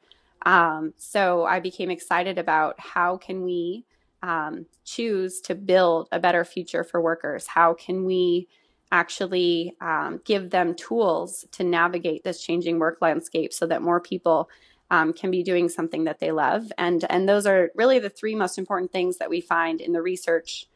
Um, 0.48 0.94
so 0.96 1.44
I 1.44 1.60
became 1.60 1.92
excited 1.92 2.38
about 2.38 2.80
how 2.80 3.18
can 3.18 3.44
we 3.44 3.84
um, 4.24 4.66
choose 4.86 5.42
to 5.42 5.56
build 5.56 6.08
a 6.14 6.22
better 6.22 6.46
future 6.46 6.86
for 6.86 7.02
workers? 7.02 7.48
How 7.48 7.74
can 7.74 8.06
we 8.06 8.48
actually 8.90 9.76
um, 9.82 10.22
give 10.24 10.50
them 10.50 10.74
tools 10.74 11.44
to 11.52 11.66
navigate 11.66 12.24
this 12.24 12.42
changing 12.42 12.80
work 12.80 13.00
landscape 13.02 13.52
so 13.52 13.68
that 13.68 13.82
more 13.82 14.00
people 14.00 14.50
um, 14.90 15.12
can 15.12 15.32
be 15.32 15.44
doing 15.44 15.68
something 15.68 16.06
that 16.06 16.20
they 16.20 16.32
love? 16.32 16.72
And 16.78 17.04
and 17.10 17.28
those 17.28 17.46
are 17.46 17.70
really 17.76 18.00
the 18.00 18.10
three 18.10 18.34
most 18.34 18.58
important 18.58 18.94
things 18.94 19.18
that 19.18 19.30
we 19.30 19.42
find 19.42 19.82
in 19.82 19.92
the 19.92 20.02
research 20.02 20.68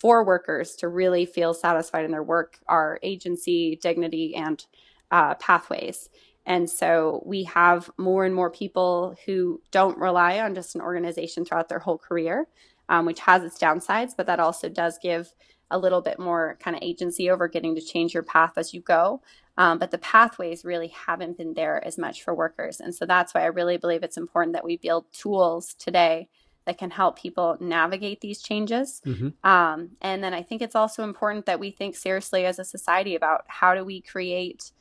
for 0.00 0.24
workers 0.24 0.74
to 0.76 0.88
really 0.88 1.26
feel 1.26 1.52
satisfied 1.52 2.06
in 2.06 2.12
their 2.12 2.22
work 2.22 2.60
are 2.66 2.98
agency, 3.02 3.76
dignity, 3.76 4.34
and 4.34 4.64
uh, 5.10 5.34
pathways. 5.34 6.08
And 6.48 6.68
so 6.68 7.22
we 7.26 7.44
have 7.44 7.90
more 7.98 8.24
and 8.24 8.34
more 8.34 8.50
people 8.50 9.14
who 9.26 9.60
don't 9.70 9.98
rely 9.98 10.40
on 10.40 10.54
just 10.54 10.74
an 10.74 10.80
organization 10.80 11.44
throughout 11.44 11.68
their 11.68 11.78
whole 11.78 11.98
career, 11.98 12.48
um, 12.88 13.04
which 13.04 13.20
has 13.20 13.44
its 13.44 13.58
downsides, 13.58 14.14
but 14.16 14.26
that 14.26 14.40
also 14.40 14.70
does 14.70 14.98
give 15.00 15.34
a 15.70 15.78
little 15.78 16.00
bit 16.00 16.18
more 16.18 16.56
kind 16.58 16.74
of 16.74 16.82
agency 16.82 17.30
over 17.30 17.48
getting 17.48 17.74
to 17.74 17.82
change 17.82 18.14
your 18.14 18.22
path 18.22 18.54
as 18.56 18.72
you 18.72 18.80
go. 18.80 19.20
Um, 19.58 19.78
but 19.78 19.90
the 19.90 19.98
pathways 19.98 20.64
really 20.64 20.88
haven't 20.88 21.36
been 21.36 21.52
there 21.52 21.84
as 21.86 21.98
much 21.98 22.22
for 22.22 22.34
workers. 22.34 22.80
And 22.80 22.94
so 22.94 23.04
that's 23.04 23.34
why 23.34 23.42
I 23.42 23.46
really 23.46 23.76
believe 23.76 24.02
it's 24.02 24.16
important 24.16 24.54
that 24.54 24.64
we 24.64 24.78
build 24.78 25.04
tools 25.12 25.74
today 25.74 26.30
that 26.64 26.78
can 26.78 26.90
help 26.90 27.18
people 27.18 27.58
navigate 27.60 28.22
these 28.22 28.40
changes. 28.40 29.02
Mm-hmm. 29.04 29.46
Um, 29.46 29.90
and 30.00 30.24
then 30.24 30.32
I 30.32 30.42
think 30.42 30.62
it's 30.62 30.76
also 30.76 31.04
important 31.04 31.44
that 31.44 31.60
we 31.60 31.70
think 31.70 31.94
seriously 31.94 32.46
as 32.46 32.58
a 32.58 32.64
society 32.64 33.14
about 33.14 33.44
how 33.48 33.74
do 33.74 33.84
we 33.84 34.00
create 34.00 34.72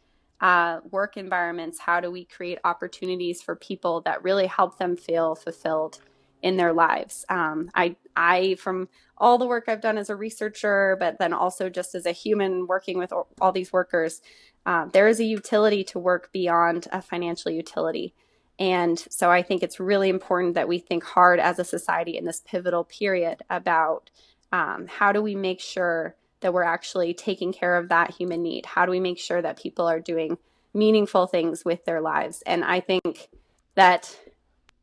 uh, 0.42 0.80
work 0.92 1.18
environments? 1.18 1.80
How 1.80 2.00
do 2.00 2.12
we 2.12 2.26
create 2.26 2.60
opportunities 2.64 3.42
for 3.42 3.56
people 3.56 4.02
that 4.02 4.24
really 4.24 4.48
help 4.48 4.78
them 4.78 4.96
feel 4.96 5.36
fulfilled 5.36 6.00
in 6.42 6.58
their 6.58 6.74
lives? 6.74 7.26
Um, 7.30 7.70
I, 7.74 7.96
I, 8.16 8.56
from 8.56 8.90
all 9.18 9.38
the 9.38 9.48
work 9.48 9.66
I've 9.68 9.82
done 9.82 9.98
as 9.98 10.10
a 10.10 10.16
researcher, 10.16 10.96
but 11.00 11.18
then 11.20 11.34
also 11.34 11.70
just 11.70 11.96
as 11.96 12.06
a 12.06 12.12
human 12.12 12.68
working 12.68 12.98
with 12.98 13.12
all 13.42 13.52
these 13.52 13.74
workers, 13.74 14.22
uh, 14.66 14.86
there 14.86 15.08
is 15.08 15.20
a 15.20 15.26
utility 15.26 15.84
to 15.86 16.00
work 16.00 16.32
beyond 16.32 16.88
a 16.92 17.02
financial 17.02 17.52
utility. 17.52 18.14
And 18.60 18.98
so 19.10 19.30
I 19.30 19.44
think 19.44 19.64
it's 19.64 19.80
really 19.80 20.10
important 20.10 20.56
that 20.56 20.68
we 20.68 20.80
think 20.80 21.04
hard 21.04 21.40
as 21.40 21.60
a 21.60 21.64
society 21.64 22.18
in 22.18 22.26
this 22.26 22.42
pivotal 22.46 22.84
period 22.84 23.44
about 23.50 24.10
um, 24.52 24.88
how 24.88 25.12
do 25.12 25.22
we 25.22 25.36
make 25.36 25.60
sure 25.60 26.16
that 26.42 26.54
we're 26.54 26.64
actually 26.64 27.14
taking 27.14 27.54
care 27.54 27.76
of 27.78 27.90
that 27.90 28.12
human 28.12 28.44
need? 28.44 28.66
How 28.66 28.86
do 28.86 28.92
we 28.92 29.00
make 29.00 29.20
sure 29.20 29.42
that 29.42 29.62
people 29.62 29.88
are 29.88 30.00
doing 30.00 30.38
meaningful 30.74 31.28
things 31.28 31.66
with 31.66 31.86
their 31.86 32.02
lives? 32.02 32.44
And 32.46 32.64
I 32.64 32.80
think 32.80 33.30
that 33.76 34.18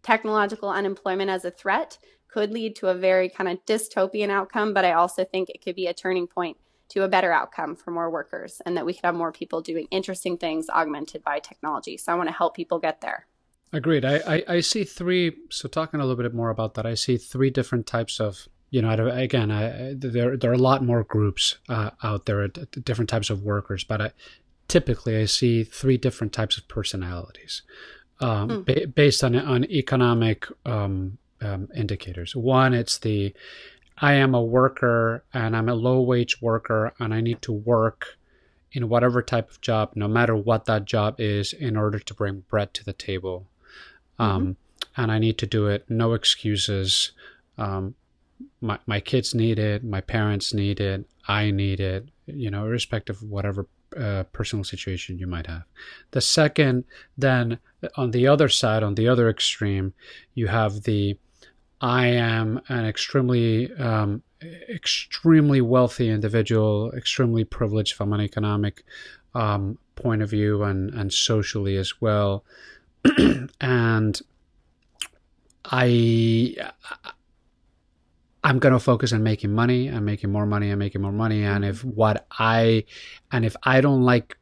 technological 0.03 0.69
unemployment 0.69 1.31
as 1.31 1.45
a 1.45 1.51
threat 1.51 1.99
could 2.29 2.53
lead 2.53 2.75
to 2.77 2.89
a 2.89 2.95
very 2.95 3.29
kind 3.29 3.49
of 3.49 3.65
dystopian 3.65 4.29
outcome, 4.29 4.75
but 4.75 4.85
I 4.85 4.93
also 4.93 5.25
think 5.25 5.49
it 5.49 5.63
could 5.63 5.77
be 5.77 5.87
a 5.87 5.95
turning 5.95 6.27
point 6.27 6.57
to 6.89 7.03
a 7.05 7.09
better 7.09 7.33
outcome 7.33 7.77
for 7.77 7.91
more 7.91 8.11
workers 8.11 8.61
and 8.67 8.77
that 8.77 8.85
we 8.85 8.93
could 8.93 9.05
have 9.05 9.15
more 9.15 9.33
people 9.33 9.61
doing 9.61 9.87
interesting 9.91 10.37
things 10.37 10.69
augmented 10.69 11.23
by 11.23 11.39
technology. 11.39 11.97
So 11.97 12.13
I 12.13 12.17
want 12.17 12.29
to 12.29 12.35
help 12.35 12.55
people 12.55 12.79
get 12.79 13.01
there. 13.01 13.27
Agreed. 13.73 14.05
I, 14.05 14.17
I, 14.19 14.45
I 14.49 14.61
see 14.61 14.85
three, 14.85 15.37
so 15.51 15.69
talking 15.69 15.99
a 16.01 16.05
little 16.05 16.23
bit 16.23 16.35
more 16.35 16.51
about 16.51 16.75
that, 16.75 16.87
I 16.87 16.95
see 16.95 17.17
three 17.17 17.51
different 17.51 17.87
types 17.87 18.21
of 18.21 18.49
you 18.75 18.83
know, 18.83 18.91
again, 19.07 19.53
I, 19.53 19.95
there 19.97 20.37
there 20.37 20.51
are 20.51 20.55
a 20.55 20.59
lot 20.59 20.83
more 20.83 21.05
groups 21.05 21.59
uh, 21.69 21.91
out 22.03 22.27
there, 22.27 22.49
different 22.49 23.09
types 23.09 23.31
of 23.31 23.45
workers, 23.45 23.85
but 23.85 24.01
I, 24.01 24.11
typically 24.67 25.17
I 25.17 25.27
see 25.27 25.63
three 25.63 25.97
different 25.97 26.33
types 26.33 26.59
of 26.59 26.67
personalities 26.67 27.63
um, 28.19 28.49
mm. 28.49 28.65
ba- 28.67 28.89
based 28.89 29.23
on 29.23 29.37
on 29.37 29.65
economic 29.67 30.49
um, 30.67 31.19
um, 31.41 31.69
indicators. 31.77 32.35
One, 32.35 32.75
it's 32.75 32.99
the 32.99 33.33
I 33.99 34.15
am 34.15 34.35
a 34.35 34.43
worker 34.43 35.23
and 35.33 35.57
I'm 35.57 35.69
a 35.69 35.75
low 35.77 36.01
wage 36.01 36.43
worker 36.43 36.95
and 36.99 37.15
I 37.15 37.21
need 37.21 37.43
to 37.43 37.53
work 37.53 38.19
in 38.73 38.89
whatever 38.89 39.23
type 39.23 39.53
of 39.53 39.61
job, 39.61 39.93
no 39.95 40.09
matter 40.09 40.35
what 40.35 40.65
that 40.65 40.85
job 40.85 41.21
is, 41.21 41.53
in 41.53 41.77
order 41.77 42.01
to 42.01 42.13
bring 42.13 42.43
bread 42.51 42.75
to 42.75 42.85
the 42.85 42.93
table. 42.93 43.47
Mm-hmm. 44.19 44.23
Um, 44.23 44.57
and 44.97 45.13
I 45.13 45.21
need 45.21 45.39
to 45.39 45.47
do 45.47 45.69
it, 45.69 45.89
no 45.89 46.13
excuses. 46.13 47.13
Um, 47.57 47.95
my, 48.61 48.79
my 48.87 49.01
kids 49.01 49.35
need 49.35 49.59
it, 49.59 49.85
my 49.85 50.01
parents 50.01 50.55
need 50.55 50.81
it, 50.81 51.07
I 51.29 51.51
need 51.51 51.81
it, 51.81 52.09
you 52.27 52.51
know, 52.51 52.67
irrespective 52.67 53.23
of 53.23 53.31
whatever 53.31 53.67
uh, 53.97 54.25
personal 54.33 54.65
situation 54.65 55.19
you 55.19 55.27
might 55.27 55.47
have. 55.47 55.65
The 56.11 56.21
second, 56.21 56.85
then 57.17 57.59
on 57.97 58.11
the 58.11 58.27
other 58.27 58.49
side, 58.49 58.83
on 58.83 58.95
the 58.95 59.09
other 59.09 59.29
extreme, 59.29 59.95
you 60.35 60.49
have 60.49 60.83
the 60.83 61.17
I 61.81 62.07
am 62.07 62.61
an 62.69 62.87
extremely 62.87 63.73
um, 63.75 64.23
extremely 64.43 65.61
wealthy 65.61 66.09
individual, 66.09 66.93
extremely 66.93 67.45
privileged 67.45 67.95
from 67.95 68.13
an 68.13 68.21
economic 68.21 68.85
um, 69.35 69.79
point 69.95 70.23
of 70.23 70.31
view 70.31 70.63
and 70.63 70.95
and 70.95 71.13
socially 71.13 71.77
as 71.77 72.01
well, 72.01 72.45
and 73.61 74.21
I 75.65 76.57
I'm 78.47 78.59
going 78.59 78.75
to 78.75 78.79
focus 78.79 79.15
on 79.15 79.23
making 79.23 79.53
money 79.53 79.89
and 79.89 80.05
making 80.05 80.31
more 80.31 80.45
money 80.45 80.69
and 80.69 80.79
making 80.79 81.01
more 81.01 81.13
money. 81.13 81.45
And 81.45 81.65
if 81.65 81.83
what 81.83 82.27
I, 82.31 82.85
and 83.33 83.43
if 83.43 83.57
I 83.63 83.81
don't 83.81 84.03
like, 84.03 84.37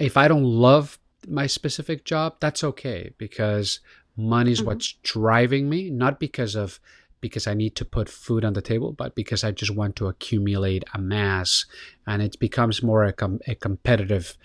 if 0.00 0.16
I 0.16 0.26
don't 0.26 0.42
love 0.42 0.98
my 1.28 1.46
specific 1.46 2.04
job, 2.04 2.34
that's 2.40 2.64
okay 2.64 3.12
because 3.16 3.78
money's 4.16 4.58
mm-hmm. 4.58 4.66
what's 4.66 4.94
driving 5.04 5.68
me, 5.68 5.90
not 5.90 6.18
because 6.18 6.56
of, 6.56 6.80
because 7.20 7.46
I 7.46 7.54
need 7.54 7.76
to 7.76 7.84
put 7.84 8.08
food 8.08 8.44
on 8.44 8.54
the 8.54 8.62
table, 8.62 8.92
but 8.92 9.14
because 9.14 9.44
I 9.44 9.52
just 9.52 9.74
want 9.74 9.94
to 9.96 10.08
accumulate 10.08 10.82
a 10.92 10.98
mass 10.98 11.66
and 12.04 12.20
it 12.20 12.36
becomes 12.40 12.82
more 12.82 13.04
a, 13.04 13.12
com- 13.12 13.40
a 13.46 13.54
competitive 13.54 14.36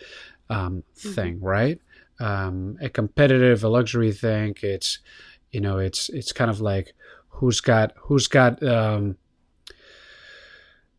um, 0.52 0.84
mm-hmm. 0.96 1.12
thing, 1.13 1.39
right? 1.42 1.82
Um, 2.20 2.78
a 2.80 2.89
competitive, 2.89 3.63
a 3.63 3.68
luxury 3.68 4.12
thing. 4.12 4.56
It's, 4.62 5.00
you 5.52 5.60
know, 5.60 5.80
it's, 5.80 6.10
it's 6.10 6.32
kind 6.32 6.52
of 6.52 6.62
like, 6.62 6.94
who's 7.34 7.62
got 7.62 7.93
who's 7.98 8.28
got 8.28 8.62
um, 8.63 9.17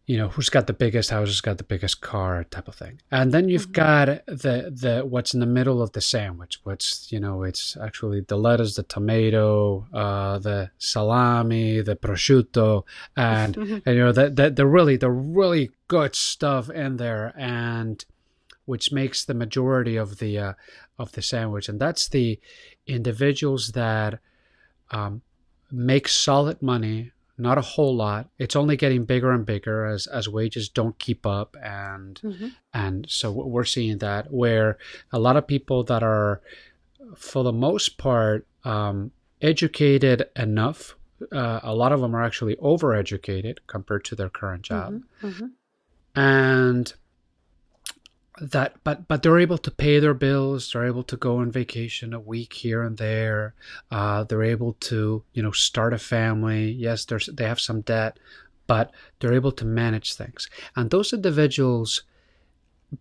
you 0.06 0.18
know 0.18 0.28
who's 0.28 0.50
got 0.50 0.66
the 0.66 0.72
biggest 0.72 1.10
house 1.10 1.28
who's 1.28 1.40
got 1.40 1.56
the 1.56 1.64
biggest 1.64 2.00
car 2.00 2.44
type 2.44 2.68
of 2.68 2.74
thing 2.74 3.00
and 3.10 3.32
then 3.32 3.48
you've 3.48 3.70
mm-hmm. 3.70 4.12
got 4.16 4.26
the 4.26 4.70
the 4.74 5.02
what's 5.06 5.32
in 5.32 5.40
the 5.40 5.46
middle 5.46 5.80
of 5.80 5.92
the 5.92 6.00
sandwich 6.00 6.60
what's 6.64 7.10
you 7.10 7.18
know 7.18 7.42
it's 7.42 7.76
actually 7.78 8.20
the 8.20 8.36
lettuce 8.36 8.74
the 8.74 8.82
tomato 8.82 9.86
uh, 9.94 10.38
the 10.38 10.70
salami 10.78 11.80
the 11.80 11.96
prosciutto 11.96 12.84
and, 13.16 13.56
mm-hmm. 13.56 13.78
and 13.86 13.96
you 13.96 14.04
know 14.04 14.12
the, 14.12 14.28
the 14.28 14.50
the 14.50 14.66
really 14.66 14.96
the 14.96 15.10
really 15.10 15.70
good 15.88 16.14
stuff 16.14 16.68
in 16.68 16.98
there 16.98 17.32
and 17.36 18.04
which 18.66 18.92
makes 18.92 19.24
the 19.24 19.34
majority 19.34 19.96
of 19.96 20.18
the 20.18 20.38
uh, 20.38 20.52
of 20.98 21.12
the 21.12 21.22
sandwich 21.22 21.68
and 21.68 21.80
that's 21.80 22.08
the 22.08 22.38
individuals 22.86 23.72
that 23.72 24.18
um, 24.90 25.22
make 25.74 26.08
solid 26.08 26.62
money, 26.62 27.10
not 27.36 27.58
a 27.58 27.62
whole 27.62 27.94
lot. 27.94 28.28
It's 28.38 28.56
only 28.56 28.76
getting 28.76 29.04
bigger 29.04 29.32
and 29.32 29.44
bigger 29.44 29.86
as 29.86 30.06
as 30.06 30.28
wages 30.28 30.68
don't 30.68 30.98
keep 30.98 31.26
up, 31.26 31.56
and 31.62 32.20
mm-hmm. 32.22 32.48
and 32.72 33.06
so 33.08 33.32
we're 33.32 33.64
seeing 33.64 33.98
that 33.98 34.32
where 34.32 34.78
a 35.12 35.18
lot 35.18 35.36
of 35.36 35.46
people 35.46 35.82
that 35.84 36.02
are, 36.02 36.40
for 37.16 37.42
the 37.42 37.52
most 37.52 37.98
part, 37.98 38.46
um, 38.64 39.10
educated 39.42 40.28
enough. 40.36 40.96
Uh, 41.32 41.60
a 41.62 41.74
lot 41.74 41.92
of 41.92 42.00
them 42.00 42.14
are 42.14 42.22
actually 42.22 42.56
overeducated 42.56 43.58
compared 43.66 44.04
to 44.04 44.14
their 44.14 44.28
current 44.28 44.62
job, 44.62 44.92
mm-hmm. 44.92 45.26
Mm-hmm. 45.26 46.20
and 46.20 46.92
that 48.40 48.74
but 48.82 49.06
but 49.06 49.22
they're 49.22 49.38
able 49.38 49.58
to 49.58 49.70
pay 49.70 50.00
their 50.00 50.14
bills 50.14 50.72
they're 50.72 50.86
able 50.86 51.04
to 51.04 51.16
go 51.16 51.38
on 51.38 51.52
vacation 51.52 52.12
a 52.12 52.18
week 52.18 52.52
here 52.52 52.82
and 52.82 52.98
there 52.98 53.54
uh, 53.92 54.24
they're 54.24 54.42
able 54.42 54.72
to 54.74 55.22
you 55.34 55.42
know 55.42 55.52
start 55.52 55.92
a 55.92 55.98
family. 55.98 56.70
Yes 56.70 57.04
there's 57.04 57.26
they 57.32 57.44
have 57.44 57.60
some 57.60 57.82
debt 57.82 58.18
but 58.66 58.92
they're 59.18 59.34
able 59.34 59.52
to 59.52 59.64
manage 59.64 60.14
things. 60.14 60.48
And 60.76 60.90
those 60.90 61.12
individuals 61.12 62.02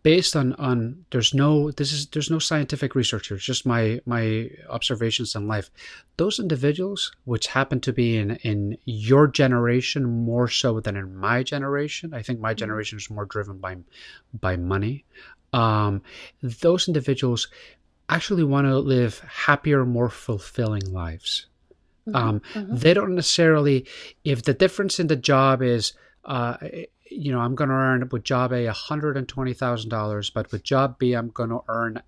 based 0.02 0.36
on 0.36 0.54
on 0.54 1.06
there's 1.12 1.34
no 1.34 1.72
this 1.72 1.92
is 1.92 2.08
there's 2.08 2.32
no 2.32 2.40
scientific 2.40 2.96
research 2.96 3.28
here 3.28 3.38
it's 3.38 3.46
just 3.46 3.66
my 3.66 4.00
my 4.06 4.50
observations 4.70 5.36
in 5.36 5.48
life 5.48 5.70
those 6.18 6.40
individuals 6.40 7.12
which 7.26 7.48
happen 7.48 7.80
to 7.80 7.94
be 7.94 8.18
in 8.18 8.32
in 8.38 8.78
your 8.86 9.28
generation 9.28 10.04
more 10.04 10.48
so 10.48 10.80
than 10.80 10.96
in 10.96 11.16
my 11.16 11.44
generation 11.44 12.14
i 12.14 12.22
think 12.22 12.40
my 12.40 12.52
mm-hmm. 12.52 12.60
generation 12.60 12.98
is 12.98 13.10
more 13.10 13.26
driven 13.26 13.58
by 13.58 13.78
by 14.40 14.56
money 14.56 15.06
um 15.52 16.02
those 16.42 16.88
individuals 16.88 17.48
actually 18.10 18.44
want 18.44 18.66
to 18.66 18.80
live 18.80 19.20
happier 19.20 19.86
more 19.86 20.10
fulfilling 20.10 20.92
lives 20.92 21.48
mm-hmm. 22.08 22.16
um 22.16 22.42
mm-hmm. 22.54 22.76
they 22.76 22.94
don't 22.94 23.14
necessarily 23.14 23.86
if 24.24 24.44
the 24.44 24.54
difference 24.54 25.00
in 25.00 25.08
the 25.08 25.16
job 25.16 25.62
is 25.62 25.94
uh, 26.26 26.56
you 27.10 27.32
know, 27.32 27.40
I'm 27.40 27.56
going 27.56 27.70
to 27.70 27.76
earn 27.76 28.08
with 28.12 28.24
job 28.24 28.52
A 28.52 28.66
$120,000, 28.68 30.34
but 30.34 30.52
with 30.52 30.64
job 30.64 30.98
B, 30.98 31.14
I'm 31.14 31.30
going 31.30 31.50
to 31.50 31.62
earn 31.68 32.02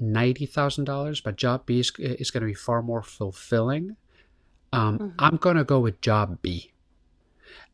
$90,000, 0.00 1.22
but 1.22 1.36
job 1.36 1.66
B 1.66 1.80
is, 1.80 1.92
is 1.98 2.30
going 2.30 2.42
to 2.42 2.46
be 2.46 2.54
far 2.54 2.82
more 2.82 3.02
fulfilling. 3.02 3.96
Um, 4.72 4.98
mm-hmm. 4.98 5.16
I'm 5.18 5.36
going 5.36 5.56
to 5.56 5.64
go 5.64 5.80
with 5.80 6.00
job 6.00 6.40
B. 6.42 6.72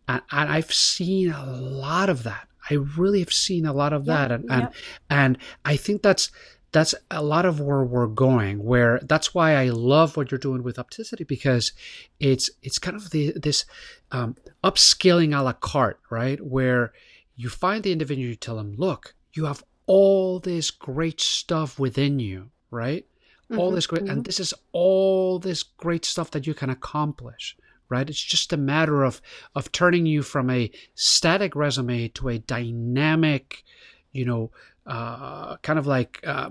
And, 0.06 0.22
and 0.30 0.50
I've 0.50 0.72
seen 0.72 1.30
a 1.30 1.46
lot 1.46 2.10
of 2.10 2.22
that. 2.24 2.48
I 2.70 2.74
really 2.74 3.20
have 3.20 3.32
seen 3.32 3.64
a 3.64 3.72
lot 3.72 3.92
of 3.92 4.04
that. 4.06 4.30
and, 4.30 4.44
and, 4.50 4.68
and 5.08 5.38
I 5.64 5.76
think 5.76 6.02
that's, 6.02 6.30
that's 6.70 6.94
a 7.10 7.22
lot 7.22 7.46
of 7.46 7.60
where 7.60 7.82
we're 7.82 8.06
going 8.06 8.62
where 8.62 9.00
that's 9.04 9.34
why 9.34 9.54
i 9.54 9.68
love 9.68 10.16
what 10.16 10.30
you're 10.30 10.38
doing 10.38 10.62
with 10.62 10.76
oppticity 10.76 11.26
because 11.26 11.72
it's 12.20 12.50
it's 12.62 12.78
kind 12.78 12.96
of 12.96 13.10
the 13.10 13.32
this 13.36 13.64
um, 14.10 14.36
upskilling 14.64 15.38
a 15.38 15.42
la 15.42 15.52
carte 15.52 16.00
right? 16.10 16.40
Where 16.44 16.92
you 17.36 17.48
find 17.48 17.82
the 17.82 17.92
individual 17.92 18.28
you 18.28 18.34
tell 18.34 18.56
them 18.56 18.74
look 18.76 19.14
you 19.32 19.44
have 19.44 19.62
all 19.86 20.40
this 20.40 20.70
great 20.70 21.20
stuff 21.20 21.78
within 21.78 22.18
you 22.18 22.50
right? 22.70 23.06
Mm-hmm, 23.50 23.58
all 23.58 23.70
this 23.70 23.86
great 23.86 24.02
mm-hmm. 24.02 24.12
and 24.12 24.24
this 24.24 24.40
is 24.40 24.52
all 24.72 25.38
this 25.38 25.62
great 25.62 26.04
stuff 26.04 26.30
that 26.32 26.46
you 26.46 26.54
can 26.54 26.70
accomplish 26.70 27.56
right? 27.90 28.10
It's 28.10 28.22
just 28.22 28.52
a 28.52 28.58
matter 28.58 29.02
of 29.04 29.20
of 29.54 29.72
turning 29.72 30.06
you 30.06 30.22
from 30.22 30.50
a 30.50 30.70
static 30.94 31.54
resume 31.56 32.08
to 32.08 32.28
a 32.28 32.38
dynamic 32.38 33.64
you 34.12 34.24
know 34.24 34.50
uh, 34.88 35.58
kind 35.58 35.78
of 35.78 35.86
like 35.86 36.18
uh, 36.26 36.48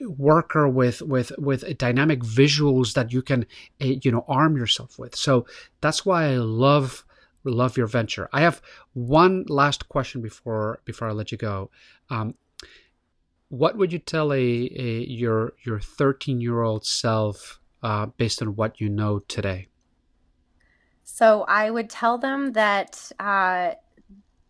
worker 0.00 0.68
with 0.68 1.02
with 1.02 1.32
with 1.36 1.76
dynamic 1.78 2.20
visuals 2.20 2.94
that 2.94 3.12
you 3.12 3.22
can 3.22 3.44
eh, 3.80 3.96
you 4.02 4.12
know 4.12 4.24
arm 4.28 4.56
yourself 4.56 4.98
with. 4.98 5.16
So 5.16 5.46
that's 5.80 6.06
why 6.06 6.26
I 6.26 6.36
love 6.36 7.04
love 7.42 7.76
your 7.76 7.88
venture. 7.88 8.28
I 8.32 8.42
have 8.42 8.62
one 8.94 9.44
last 9.48 9.88
question 9.88 10.22
before 10.22 10.80
before 10.84 11.08
I 11.08 11.12
let 11.12 11.32
you 11.32 11.38
go. 11.38 11.70
Um, 12.08 12.36
what 13.48 13.76
would 13.76 13.92
you 13.92 13.98
tell 13.98 14.32
a, 14.32 14.36
a 14.36 15.04
your 15.04 15.54
your 15.64 15.80
13 15.80 16.40
year 16.40 16.62
old 16.62 16.86
self 16.86 17.60
uh, 17.82 18.06
based 18.16 18.40
on 18.42 18.54
what 18.54 18.80
you 18.80 18.88
know 18.88 19.18
today? 19.26 19.66
So 21.02 21.44
I 21.48 21.70
would 21.70 21.90
tell 21.90 22.18
them 22.18 22.52
that 22.52 23.10
uh, 23.18 23.74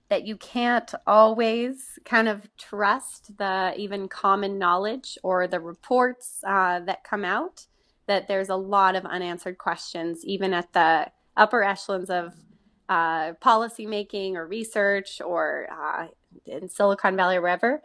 that 0.09 0.27
you 0.27 0.37
can't 0.37 0.95
always 1.07 1.99
kind 2.05 2.29
of 2.29 2.49
trust 2.57 3.37
the 3.39 3.75
even 3.77 4.09
common 4.09 4.59
knowledge 4.59 5.19
or 5.23 5.47
the 5.47 5.61
reports 5.61 6.43
uh, 6.47 6.81
that 6.81 7.03
come 7.03 7.25
out, 7.25 7.67
that 8.07 8.29
there's 8.29 8.49
a 8.49 8.57
lot 8.57 8.95
of 8.95 9.05
unanswered 9.05 9.59
questions, 9.59 10.25
even 10.25 10.53
at 10.55 10.73
the 10.73 11.11
upper 11.37 11.63
echelons 11.63 12.09
of 12.09 12.35
uh, 12.89 13.33
policy 13.35 13.85
making 13.85 14.37
or 14.37 14.47
research 14.47 15.21
or 15.21 15.69
uh, 15.73 16.07
in 16.47 16.69
Silicon 16.69 17.17
Valley 17.17 17.37
or 17.37 17.43
wherever. 17.43 17.83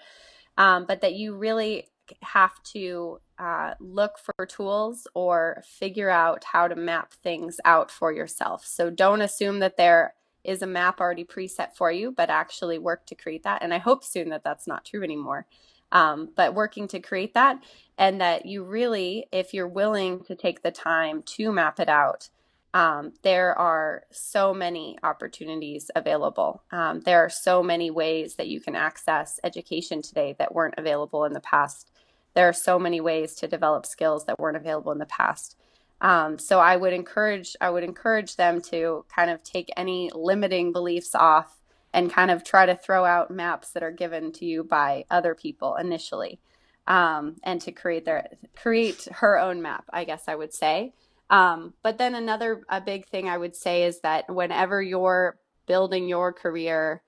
Um, 0.58 0.86
but 0.86 1.02
that 1.02 1.14
you 1.14 1.36
really 1.36 1.88
have 2.22 2.62
to 2.64 3.20
uh, 3.40 3.74
look 3.80 4.20
for 4.20 4.46
tools 4.46 5.08
or 5.16 5.64
figure 5.66 6.10
out 6.10 6.44
how 6.44 6.68
to 6.68 6.76
map 6.76 7.14
things 7.14 7.60
out 7.66 7.90
for 7.90 8.12
yourself. 8.12 8.66
So 8.66 8.90
don't 8.90 9.22
assume 9.22 9.60
that 9.60 9.78
they're 9.78 10.14
is 10.44 10.62
a 10.62 10.68
map 10.68 11.00
already 11.00 11.24
preset 11.24 11.76
for 11.76 11.92
you, 11.92 12.12
but 12.12 12.30
actually 12.30 12.78
work 12.78 13.06
to 13.08 13.16
create 13.16 13.44
that. 13.44 13.62
And 13.62 13.74
I 13.74 13.78
hope 13.78 14.04
soon 14.04 14.30
that 14.30 14.44
that's 14.44 14.68
not 14.68 14.86
true 14.86 15.04
anymore. 15.04 15.46
Um, 15.92 16.30
but 16.36 16.54
working 16.54 16.88
to 16.90 17.00
create 17.02 17.34
that, 17.34 17.62
and 17.98 18.22
that 18.22 18.46
you 18.46 18.64
really, 18.64 19.28
if 19.32 19.54
you're 19.54 19.68
willing 19.68 20.24
to 20.24 20.36
take 20.36 20.64
the 20.64 20.72
time 20.72 21.22
to 21.24 21.52
map 21.52 21.82
it 21.82 21.90
out, 21.90 22.30
um, 22.74 23.12
there 23.24 23.54
are 23.60 24.04
so 24.12 24.54
many 24.54 24.98
opportunities 25.04 25.92
available. 25.94 26.64
Um, 26.72 27.02
there 27.02 27.20
are 27.20 27.30
so 27.30 27.62
many 27.62 27.92
ways 27.92 28.36
that 28.36 28.48
you 28.48 28.62
can 28.62 28.76
access 28.76 29.42
education 29.44 30.02
today 30.02 30.36
that 30.40 30.56
weren't 30.56 30.76
available 30.78 31.26
in 31.26 31.34
the 31.34 31.42
past. 31.42 31.92
There 32.34 32.48
are 32.48 32.54
so 32.54 32.80
many 32.80 33.02
ways 33.02 33.36
to 33.36 33.48
develop 33.48 33.86
skills 33.86 34.26
that 34.26 34.40
weren't 34.40 34.56
available 34.56 34.94
in 34.94 35.00
the 35.00 35.06
past. 35.06 35.58
Um, 36.02 36.40
so 36.40 36.60
I 36.60 36.76
would 36.76 36.94
encourage 36.94 37.56
I 37.62 37.70
would 37.70 37.84
encourage 37.84 38.36
them 38.36 38.60
to 38.64 39.06
kind 39.16 39.30
of 39.30 39.44
take 39.44 39.70
any 39.78 40.10
limiting 40.14 40.72
beliefs 40.72 41.14
off 41.14 41.62
and 41.94 42.12
kind 42.12 42.32
of 42.32 42.44
try 42.44 42.66
to 42.66 42.76
throw 42.76 43.06
out 43.06 43.30
maps 43.30 43.72
that 43.72 43.84
are 43.84 43.92
given 43.92 44.32
to 44.34 44.46
you 44.46 44.64
by 44.64 45.06
other 45.12 45.36
people 45.36 45.76
initially, 45.76 46.40
um, 46.88 47.36
and 47.44 47.62
to 47.62 47.72
create 47.72 48.06
their 48.06 48.28
create 48.56 49.08
her 49.12 49.38
own 49.38 49.62
map. 49.62 49.86
I 49.94 50.04
guess 50.04 50.24
I 50.28 50.36
would 50.36 50.54
say. 50.54 50.94
Um, 51.30 51.76
but 51.84 51.98
then 51.98 52.16
another 52.16 52.64
a 52.68 52.82
big 52.82 53.08
thing 53.08 53.30
I 53.30 53.38
would 53.38 53.56
say 53.56 53.84
is 53.84 54.02
that 54.02 54.34
whenever 54.34 54.82
you're 54.82 55.38
building 55.68 56.10
your 56.10 56.34
career, 56.34 57.04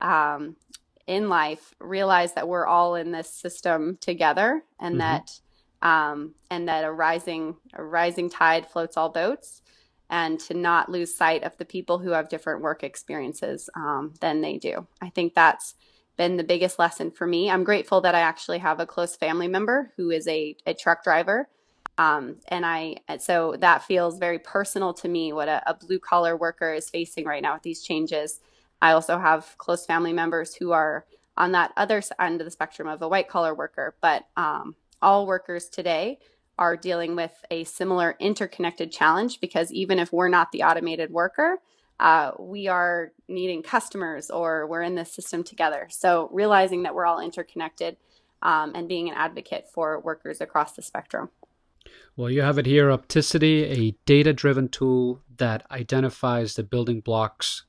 um, 0.00 0.56
in 1.06 1.28
life 1.28 1.74
realize 1.80 2.34
that 2.34 2.48
we're 2.48 2.66
all 2.66 2.94
in 2.94 3.12
this 3.12 3.30
system 3.30 3.98
together 4.00 4.62
and 4.80 4.94
mm-hmm. 4.94 5.00
that 5.00 5.40
um, 5.82 6.34
and 6.50 6.68
that 6.68 6.84
a 6.84 6.92
rising 6.92 7.56
a 7.74 7.82
rising 7.82 8.30
tide 8.30 8.66
floats 8.66 8.96
all 8.96 9.10
boats 9.10 9.62
and 10.08 10.38
to 10.38 10.54
not 10.54 10.90
lose 10.90 11.14
sight 11.14 11.42
of 11.42 11.56
the 11.56 11.64
people 11.64 11.98
who 11.98 12.10
have 12.10 12.28
different 12.28 12.62
work 12.62 12.84
experiences 12.84 13.68
um, 13.74 14.12
than 14.20 14.40
they 14.42 14.58
do. 14.58 14.86
I 15.00 15.08
think 15.08 15.34
that's 15.34 15.74
been 16.16 16.36
the 16.36 16.44
biggest 16.44 16.78
lesson 16.78 17.10
for 17.10 17.26
me. 17.26 17.50
I'm 17.50 17.64
grateful 17.64 18.02
that 18.02 18.14
i 18.14 18.20
actually 18.20 18.58
have 18.58 18.78
a 18.78 18.86
close 18.86 19.16
family 19.16 19.48
member 19.48 19.92
who 19.96 20.10
is 20.10 20.28
a, 20.28 20.54
a 20.66 20.74
truck 20.74 21.02
driver. 21.02 21.48
Um, 21.96 22.36
and 22.48 22.66
I, 22.66 22.96
so 23.18 23.56
that 23.60 23.84
feels 23.84 24.18
very 24.18 24.38
personal 24.38 24.92
to 24.94 25.08
me 25.08 25.32
what 25.32 25.48
a, 25.48 25.62
a 25.68 25.74
blue 25.74 25.98
collar 25.98 26.36
worker 26.36 26.74
is 26.74 26.90
facing 26.90 27.24
right 27.24 27.42
now 27.42 27.54
with 27.54 27.62
these 27.62 27.82
changes. 27.82 28.40
I 28.82 28.92
also 28.92 29.18
have 29.18 29.54
close 29.56 29.86
family 29.86 30.12
members 30.12 30.54
who 30.54 30.72
are 30.72 31.06
on 31.36 31.52
that 31.52 31.72
other 31.76 32.02
end 32.20 32.40
of 32.40 32.44
the 32.44 32.50
spectrum 32.50 32.88
of 32.88 33.00
a 33.00 33.08
white 33.08 33.28
collar 33.28 33.54
worker, 33.54 33.94
but 34.02 34.26
um, 34.36 34.74
all 35.02 35.26
workers 35.26 35.68
today 35.68 36.18
are 36.58 36.76
dealing 36.76 37.16
with 37.16 37.32
a 37.50 37.64
similar 37.64 38.16
interconnected 38.20 38.92
challenge 38.92 39.40
because 39.40 39.72
even 39.72 39.98
if 39.98 40.12
we're 40.12 40.28
not 40.28 40.52
the 40.52 40.62
automated 40.62 41.10
worker, 41.10 41.58
uh, 42.00 42.32
we 42.38 42.68
are 42.68 43.12
needing 43.28 43.62
customers 43.62 44.30
or 44.30 44.66
we're 44.66 44.82
in 44.82 44.94
this 44.94 45.12
system 45.12 45.44
together. 45.44 45.88
So 45.90 46.28
realizing 46.32 46.82
that 46.82 46.94
we're 46.94 47.06
all 47.06 47.20
interconnected 47.20 47.96
um, 48.42 48.72
and 48.74 48.88
being 48.88 49.08
an 49.08 49.14
advocate 49.16 49.68
for 49.72 50.00
workers 50.00 50.40
across 50.40 50.72
the 50.72 50.82
spectrum. 50.82 51.30
Well, 52.16 52.30
you 52.30 52.42
have 52.42 52.58
it 52.58 52.66
here 52.66 52.88
Oppticity, 52.88 53.62
a 53.70 53.96
data 54.04 54.32
driven 54.32 54.68
tool 54.68 55.20
that 55.38 55.64
identifies 55.70 56.54
the 56.54 56.62
building 56.62 57.00
blocks 57.00 57.64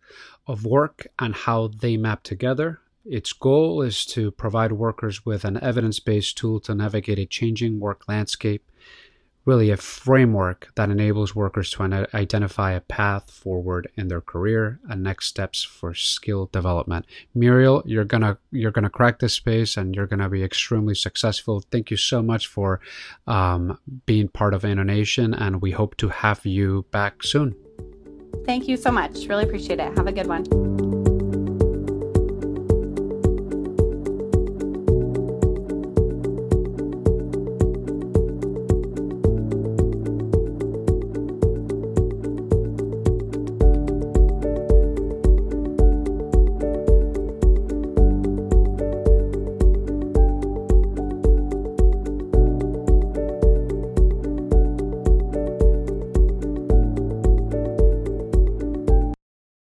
of 0.46 0.65
work 0.65 1.08
and 1.17 1.34
how 1.34 1.67
they 1.67 1.96
map 1.98 2.24
together. 2.24 2.80
Its 3.06 3.34
goal 3.34 3.82
is 3.82 4.06
to 4.06 4.32
provide 4.32 4.72
workers 4.72 5.26
with 5.26 5.44
an 5.44 5.62
evidence 5.62 6.00
based 6.00 6.38
tool 6.38 6.60
to 6.62 6.74
navigate 6.74 7.20
a 7.20 7.26
changing 7.26 7.80
work 7.80 8.08
landscape 8.08 8.63
really 9.46 9.70
a 9.70 9.78
framework 9.78 10.72
that 10.76 10.89
enables 10.89 11.36
workers 11.36 11.70
to 11.72 12.08
identify 12.13 12.72
a 12.72 12.80
path 12.80 13.30
forward 13.30 13.89
in 13.98 14.08
their 14.08 14.22
career 14.22 14.80
and 14.89 15.04
next 15.04 15.28
steps 15.28 15.63
for 15.63 15.94
skill 15.94 16.50
development. 16.52 17.06
Muriel, 17.36 17.84
you're 17.86 18.06
gonna 18.06 18.38
you're 18.52 18.72
gonna 18.72 18.89
crack 18.89 19.20
this 19.20 19.34
space 19.34 19.76
and 19.76 19.96
you're 19.96 20.08
gonna 20.08 20.30
be 20.30 20.44
extremely 20.44 20.96
successful. 20.96 21.63
Thank 21.72 21.92
you 21.92 21.98
so 21.98 22.22
much 22.22 22.48
for 22.48 22.80
um, 23.28 23.78
being 24.06 24.30
part 24.30 24.54
of 24.54 24.62
InnoNation, 24.62 25.39
and 25.39 25.62
we 25.62 25.72
hope 25.72 25.98
to 25.98 26.10
have 26.10 26.46
you 26.46 26.86
back 26.92 27.24
soon. 27.24 27.56
Thank 28.46 28.68
you 28.68 28.78
so 28.78 28.92
much. 28.92 29.28
Really 29.28 29.44
appreciate 29.44 29.80
it. 29.80 29.98
Have 29.98 30.08
a 30.08 30.12
good 30.12 30.28
one. 30.28 30.83